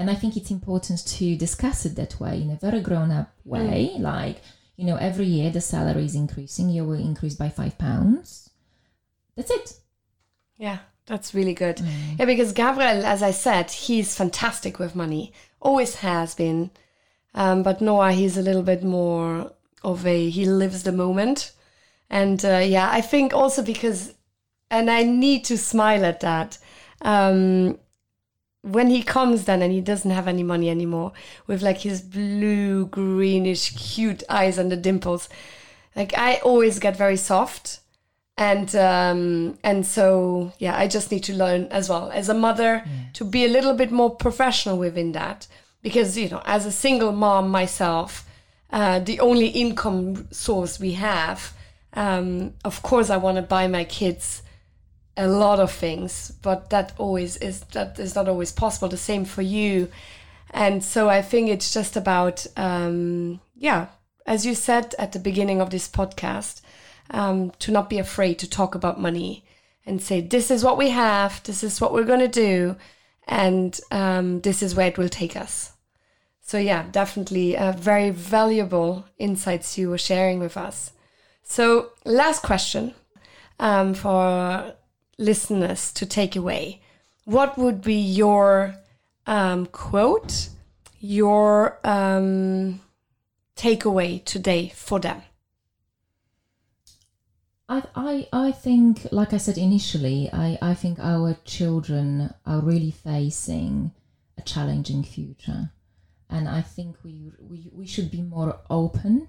And 0.03 0.11
I 0.11 0.17
think 0.17 0.37
it's 0.37 0.51
important 0.51 1.07
to 1.07 1.37
discuss 1.37 1.87
it 1.87 1.95
that 1.95 2.19
way 2.19 2.43
in 2.43 2.51
a 2.51 2.57
very 2.57 2.81
grown 2.81 3.13
up 3.13 3.31
way. 3.45 3.95
Like 4.01 4.39
you 4.77 4.85
know, 4.85 4.97
every 4.97 5.27
year 5.27 5.49
the 5.49 5.61
salary 5.61 6.05
is 6.07 6.17
increasing. 6.17 6.71
You 6.71 6.85
will 6.85 6.99
increase 6.99 7.37
by 7.37 7.51
five 7.51 7.79
pounds. 7.79 8.51
That's 9.37 9.53
it. 9.53 9.75
Yeah, 10.57 10.79
that's 11.07 11.35
really 11.35 11.55
good. 11.55 11.81
Yeah, 12.19 12.25
because 12.25 12.53
Gabriel, 12.53 13.07
as 13.07 13.23
I 13.23 13.31
said, 13.31 13.71
he's 13.71 14.17
fantastic 14.17 14.81
with 14.81 14.97
money, 14.97 15.33
always 15.61 15.95
has 15.95 16.35
been. 16.35 16.73
Um, 17.33 17.63
but 17.63 17.81
Noah, 17.81 18.11
he's 18.11 18.37
a 18.37 18.43
little 18.43 18.65
bit 18.65 18.83
more 18.83 19.53
of 19.85 20.05
a, 20.05 20.29
he 20.31 20.47
lives 20.47 20.83
the 20.83 20.91
moment. 20.91 21.53
And 22.11 22.45
uh, 22.45 22.59
yeah, 22.59 22.91
I 22.91 23.03
think 23.03 23.33
also 23.33 23.63
because, 23.63 24.15
and 24.69 24.91
I 24.91 25.05
need 25.05 25.45
to 25.45 25.57
smile 25.57 26.05
at 26.05 26.19
that. 26.23 26.59
Um, 27.03 27.79
when 28.63 28.89
he 28.91 29.03
comes 29.03 29.45
then 29.45 29.61
and 29.61 29.73
he 29.73 29.81
doesn't 29.81 30.11
have 30.11 30.29
any 30.29 30.43
money 30.45 30.71
anymore 30.71 31.13
with 31.47 31.63
like 31.63 31.79
his 31.79 32.01
blue, 32.01 32.87
greenish, 32.87 33.71
cute 33.77 34.23
eyes 34.29 34.57
and 34.57 34.71
the 34.71 34.77
dimples, 34.77 35.29
like 35.95 36.17
I 36.17 36.37
always 36.37 36.79
get 36.79 36.97
very 36.97 37.17
soft. 37.17 37.81
And 38.39 38.75
um 38.75 39.59
and 39.63 39.87
so 39.87 40.53
yeah 40.59 40.75
i 40.75 40.89
just 40.89 41.11
need 41.13 41.23
to 41.25 41.35
learn 41.35 41.67
as 41.67 41.91
well 41.91 42.11
as 42.11 42.31
a 42.31 42.35
mother 42.35 42.83
to 43.13 43.25
be 43.25 43.45
a 43.45 43.49
little 43.49 43.75
bit 43.75 43.93
more 43.93 44.11
professional 44.17 44.79
within 44.79 45.13
that. 45.13 45.47
Because 45.83 46.17
you 46.17 46.31
know 46.31 46.41
as 46.47 46.65
a 46.65 46.73
single 46.73 47.13
mom 47.13 47.51
myself 47.51 48.27
uh, 48.73 49.01
the 49.01 49.21
only 49.21 49.49
income 49.49 50.29
source 50.33 50.81
we 50.81 50.93
have 50.93 51.53
um 51.93 52.55
of 52.65 52.83
course 52.83 53.11
i 53.11 53.19
want 53.19 53.37
to 53.37 53.43
buy 53.43 53.67
my 53.67 53.85
kids 53.85 54.43
a 55.17 55.29
lot 55.29 55.61
of 55.61 55.71
things 55.71 56.33
but 56.43 56.71
that 56.71 56.93
always 56.99 57.37
is 57.39 57.61
that 57.73 57.99
is 57.99 58.15
not 58.15 58.29
always 58.29 58.53
possible 58.53 58.89
the 58.89 58.97
same 58.97 59.25
for 59.25 59.43
you 59.43 59.89
and 60.51 60.83
so 60.83 61.09
i 61.09 61.21
think 61.21 61.49
it's 61.49 61.73
just 61.73 61.97
about 61.97 62.47
um 62.57 63.41
yeah 63.55 63.87
as 64.27 64.47
you 64.47 64.55
said 64.55 64.95
at 64.99 65.13
the 65.13 65.19
beginning 65.19 65.61
of 65.61 65.71
this 65.71 65.89
podcast 65.89 66.63
um, 67.11 67.51
to 67.59 67.71
not 67.71 67.91
be 67.91 67.99
afraid 67.99 68.39
to 68.39 68.49
talk 68.49 68.75
about 68.75 69.01
money 69.01 69.45
and 69.85 70.01
say, 70.01 70.21
this 70.21 70.51
is 70.51 70.65
what 70.65 70.79
we 70.79 70.91
have, 70.91 71.43
this 71.45 71.63
is 71.63 71.81
what 71.81 71.93
we're 71.93 72.05
going 72.05 72.21
to 72.21 72.29
do, 72.29 72.77
and 73.27 73.81
um, 73.91 74.41
this 74.41 74.63
is 74.63 74.75
where 74.75 74.89
it 74.89 74.99
will 74.99 75.09
take 75.09 75.37
us. 75.37 75.73
So, 76.41 76.59
yeah, 76.59 76.87
definitely 76.91 77.57
uh, 77.57 77.73
very 77.73 78.11
valuable 78.11 79.05
insights 79.19 79.79
you 79.79 79.91
were 79.91 79.99
sharing 79.99 80.39
with 80.39 80.57
us. 80.57 80.93
So, 81.43 81.91
last 82.05 82.43
question 82.43 82.95
um, 83.59 83.95
for 83.95 84.75
listeners 85.19 85.93
to 85.93 86.07
take 86.07 86.37
away 86.37 86.81
What 87.25 87.57
would 87.57 87.83
be 87.83 88.01
your 88.01 88.75
um, 89.27 89.67
quote, 89.67 90.49
your 90.99 91.79
um, 91.85 92.81
takeaway 93.57 94.25
today 94.25 94.73
for 94.75 94.99
them? 94.99 95.23
I, 97.69 97.85
I, 97.95 98.29
I 98.33 98.53
think, 98.53 99.07
like 99.13 99.33
I 99.33 99.37
said 99.37 99.57
initially, 99.57 100.29
I, 100.33 100.59
I 100.61 100.75
think 100.75 100.99
our 100.99 101.37
children 101.45 102.35
are 102.45 102.61
really 102.61 102.91
facing 102.91 103.93
a 104.37 104.43
challenging 104.43 105.05
future. 105.05 105.71
And 106.29 106.49
I 106.49 106.63
think 106.63 106.97
we, 107.05 107.33
we, 107.39 107.71
we 107.73 107.87
should 107.87 108.11
be 108.11 108.23
more 108.23 108.59
open 108.69 109.29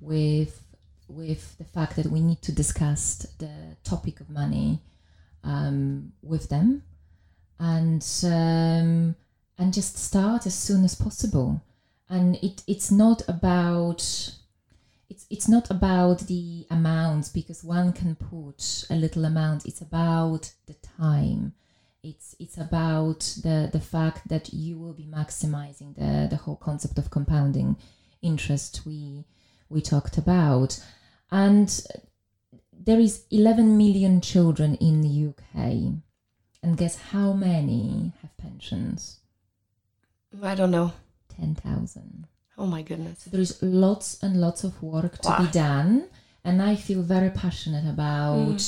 with, 0.00 0.64
with 1.06 1.56
the 1.58 1.64
fact 1.64 1.96
that 1.96 2.06
we 2.06 2.20
need 2.20 2.42
to 2.42 2.52
discuss 2.52 3.18
the 3.38 3.76
topic 3.84 4.20
of 4.20 4.28
money 4.28 4.80
um, 5.44 6.12
with 6.22 6.48
them. 6.48 6.82
And, 7.58 8.04
um, 8.24 9.14
and 9.58 9.72
just 9.72 9.96
start 9.96 10.46
as 10.46 10.54
soon 10.54 10.84
as 10.84 10.94
possible. 10.94 11.62
And 12.08 12.36
it, 12.36 12.62
it's 12.66 12.90
not 12.90 13.22
about 13.28 14.34
it's 15.08 15.26
it's 15.30 15.48
not 15.48 15.70
about 15.70 16.20
the 16.20 16.66
amount 16.70 17.30
because 17.32 17.62
one 17.62 17.92
can 17.92 18.16
put 18.16 18.84
a 18.90 18.94
little 18.94 19.24
amount. 19.24 19.66
It's 19.66 19.80
about 19.80 20.52
the 20.66 20.74
time. 20.98 21.54
It's 22.02 22.34
it's 22.38 22.58
about 22.58 23.20
the 23.42 23.68
the 23.72 23.80
fact 23.80 24.28
that 24.28 24.52
you 24.52 24.78
will 24.78 24.94
be 24.94 25.06
maximizing 25.06 25.94
the 25.94 26.28
the 26.28 26.36
whole 26.36 26.56
concept 26.56 26.98
of 26.98 27.10
compounding 27.10 27.76
interest 28.22 28.82
we 28.84 29.24
we 29.68 29.80
talked 29.80 30.18
about. 30.18 30.82
And 31.30 31.68
there 32.82 33.00
is 33.00 33.24
11 33.30 33.76
million 33.76 34.20
children 34.20 34.74
in 34.76 35.00
the 35.00 35.28
UK 35.28 35.94
and 36.62 36.76
guess 36.76 36.96
how 36.96 37.32
many 37.32 38.12
have 38.22 38.36
pensions? 38.38 39.20
I 40.42 40.54
don't 40.54 40.70
know. 40.70 40.92
10,000 41.36 42.26
Oh 42.56 42.66
my 42.66 42.82
goodness. 42.82 43.24
there 43.24 43.40
is 43.40 43.60
lots 43.62 44.22
and 44.22 44.40
lots 44.40 44.62
of 44.64 44.80
work 44.82 45.18
to 45.22 45.36
be 45.40 45.50
done. 45.50 46.08
And 46.44 46.60
i 46.62 46.76
feel 46.76 47.02
very 47.02 47.30
passionate 47.30 47.88
about 47.88 48.62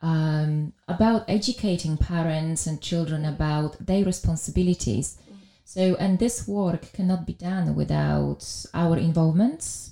um, 0.00 0.72
about 0.88 1.24
educating 1.28 1.96
parents 1.96 2.66
and 2.66 2.80
children 2.80 3.24
about 3.24 3.86
their 3.86 4.04
responsibilities. 4.04 5.18
So 5.64 5.94
and 6.00 6.18
this 6.18 6.48
work 6.48 6.92
cannot 6.92 7.26
be 7.26 7.34
done 7.34 7.74
without 7.76 8.42
our 8.74 8.96
involvement 8.96 9.90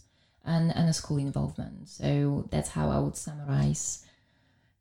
and, 0.51 0.65
and 0.77 0.89
a 0.89 0.93
school 0.93 1.19
involvement 1.19 1.89
so 1.89 2.45
that's 2.51 2.71
how 2.71 2.87
i 2.91 2.99
would 2.99 3.17
summarize 3.17 4.05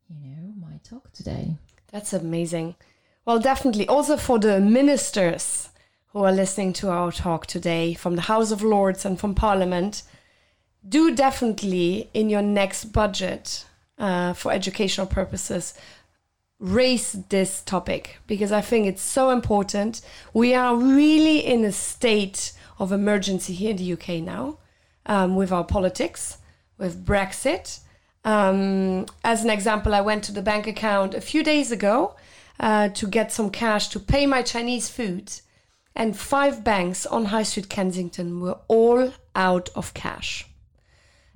you 0.10 0.30
know 0.30 0.54
my 0.68 0.76
talk 0.84 1.06
today 1.14 1.46
That's 1.92 2.14
amazing. 2.14 2.76
Well, 3.26 3.40
definitely. 3.40 3.88
Also 3.88 4.18
for 4.18 4.40
the 4.40 4.60
ministers 4.60 5.70
who 6.08 6.24
are 6.24 6.32
listening 6.32 6.74
to 6.74 6.90
our 6.90 7.12
talk 7.12 7.46
today 7.46 7.94
from 7.94 8.16
the 8.16 8.24
House 8.24 8.52
of 8.52 8.64
Lords 8.64 9.06
and 9.06 9.20
from 9.20 9.36
Parliament, 9.36 10.04
do 10.88 11.16
definitely 11.16 12.10
in 12.14 12.30
your 12.30 12.42
next 12.42 12.86
budget 12.86 13.66
uh, 13.98 14.34
for 14.34 14.52
educational 14.52 15.08
purposes 15.08 15.74
raise 16.60 17.14
this 17.30 17.62
topic 17.62 18.18
because 18.28 18.52
I 18.52 18.62
think 18.62 18.86
it's 18.86 19.02
so 19.02 19.30
important. 19.30 20.02
We 20.34 20.54
are 20.54 20.76
really 20.76 21.40
in 21.40 21.64
a 21.64 21.72
state 21.72 22.52
of 22.80 22.92
emergency 22.92 23.54
here 23.54 23.72
in 23.72 23.78
the 23.78 23.94
UK 23.94 24.22
now 24.22 24.58
um, 25.10 25.36
with 25.36 25.52
our 25.52 25.66
politics, 25.66 26.38
with 26.78 27.06
Brexit. 27.06 27.80
Um, 28.24 29.06
as 29.24 29.44
an 29.44 29.50
example, 29.50 29.94
I 29.94 30.02
went 30.02 30.24
to 30.26 30.32
the 30.32 30.42
bank 30.42 30.68
account 30.68 31.14
a 31.14 31.20
few 31.22 31.44
days 31.44 31.72
ago 31.72 32.16
uh, 32.60 32.90
to 32.90 33.08
get 33.08 33.34
some 33.34 33.50
cash 33.50 33.90
to 33.90 34.00
pay 34.00 34.26
my 34.26 34.42
Chinese 34.42 34.90
food, 34.90 35.32
and 35.96 36.16
five 36.16 36.64
banks 36.64 37.06
on 37.06 37.26
High 37.26 37.44
Street 37.44 37.70
Kensington 37.70 38.40
were 38.40 38.60
all 38.68 39.14
out 39.36 39.70
of 39.76 39.94
cash. 39.94 40.49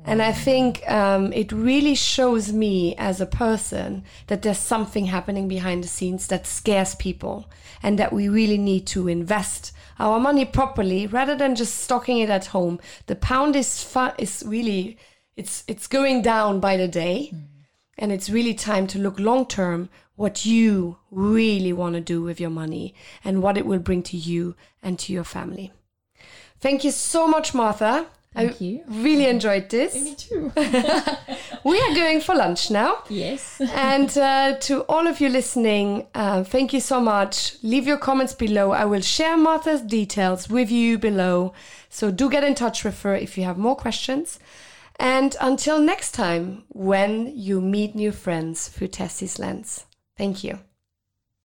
And 0.05 0.21
I 0.21 0.33
think 0.33 0.83
um, 0.91 1.31
it 1.31 1.51
really 1.51 1.95
shows 1.95 2.51
me 2.51 2.93
as 2.97 3.21
a 3.21 3.25
person 3.25 4.03
that 4.27 4.41
there's 4.41 4.57
something 4.57 5.05
happening 5.05 5.47
behind 5.47 5.83
the 5.83 5.87
scenes 5.87 6.27
that 6.27 6.45
scares 6.45 6.95
people, 6.95 7.49
and 7.81 7.97
that 7.99 8.11
we 8.11 8.27
really 8.27 8.57
need 8.57 8.85
to 8.87 9.07
invest 9.07 9.71
our 9.99 10.19
money 10.19 10.45
properly 10.45 11.07
rather 11.07 11.35
than 11.37 11.55
just 11.55 11.75
stocking 11.75 12.17
it 12.17 12.29
at 12.29 12.47
home. 12.47 12.79
The 13.05 13.15
pound 13.15 13.55
is 13.55 13.83
fu- 13.83 14.11
is 14.17 14.43
really 14.45 14.97
it's 15.35 15.63
it's 15.67 15.87
going 15.87 16.21
down 16.21 16.59
by 16.59 16.77
the 16.77 16.87
day, 16.87 17.31
And 17.97 18.11
it's 18.11 18.29
really 18.29 18.53
time 18.53 18.87
to 18.87 18.99
look 18.99 19.19
long 19.19 19.45
term 19.45 19.89
what 20.15 20.45
you 20.45 20.97
really 21.11 21.73
want 21.73 21.95
to 21.95 22.01
do 22.01 22.21
with 22.21 22.39
your 22.39 22.49
money 22.49 22.93
and 23.23 23.41
what 23.41 23.57
it 23.57 23.65
will 23.65 23.79
bring 23.79 24.03
to 24.03 24.17
you 24.17 24.55
and 24.81 24.99
to 24.99 25.13
your 25.13 25.23
family. 25.23 25.71
Thank 26.59 26.83
you 26.83 26.91
so 26.91 27.27
much, 27.27 27.53
Martha. 27.53 28.07
Thank 28.35 28.53
I 28.53 28.55
you. 28.65 28.83
really 28.87 29.27
enjoyed 29.27 29.69
this. 29.69 29.93
Me 30.03 30.15
too. 30.15 30.51
We 31.65 31.79
are 31.79 31.95
going 31.95 32.19
for 32.19 32.35
lunch 32.35 32.69
now. 32.69 33.03
yes. 33.09 33.61
and 33.73 34.15
uh, 34.17 34.57
to 34.61 34.81
all 34.83 35.07
of 35.07 35.21
you 35.21 35.29
listening, 35.29 36.07
uh, 36.13 36.43
thank 36.43 36.73
you 36.73 36.81
so 36.81 36.99
much. 36.99 37.55
Leave 37.63 37.87
your 37.87 37.97
comments 37.97 38.33
below. 38.33 38.71
I 38.71 38.83
will 38.83 39.01
share 39.01 39.37
Martha's 39.37 39.81
details 39.81 40.49
with 40.49 40.69
you 40.69 40.97
below. 40.97 41.53
So 41.89 42.11
do 42.11 42.29
get 42.29 42.43
in 42.43 42.53
touch 42.55 42.83
with 42.83 43.01
her 43.03 43.15
if 43.15 43.37
you 43.37 43.45
have 43.45 43.57
more 43.57 43.77
questions. 43.77 44.39
And 44.99 45.37
until 45.39 45.79
next 45.79 46.11
time, 46.11 46.63
when 46.67 47.31
you 47.35 47.61
meet 47.61 47.95
new 47.95 48.11
friends 48.11 48.67
through 48.67 48.89
Tessie's 48.89 49.39
Lens. 49.39 49.85
Thank 50.17 50.43
you. 50.43 50.59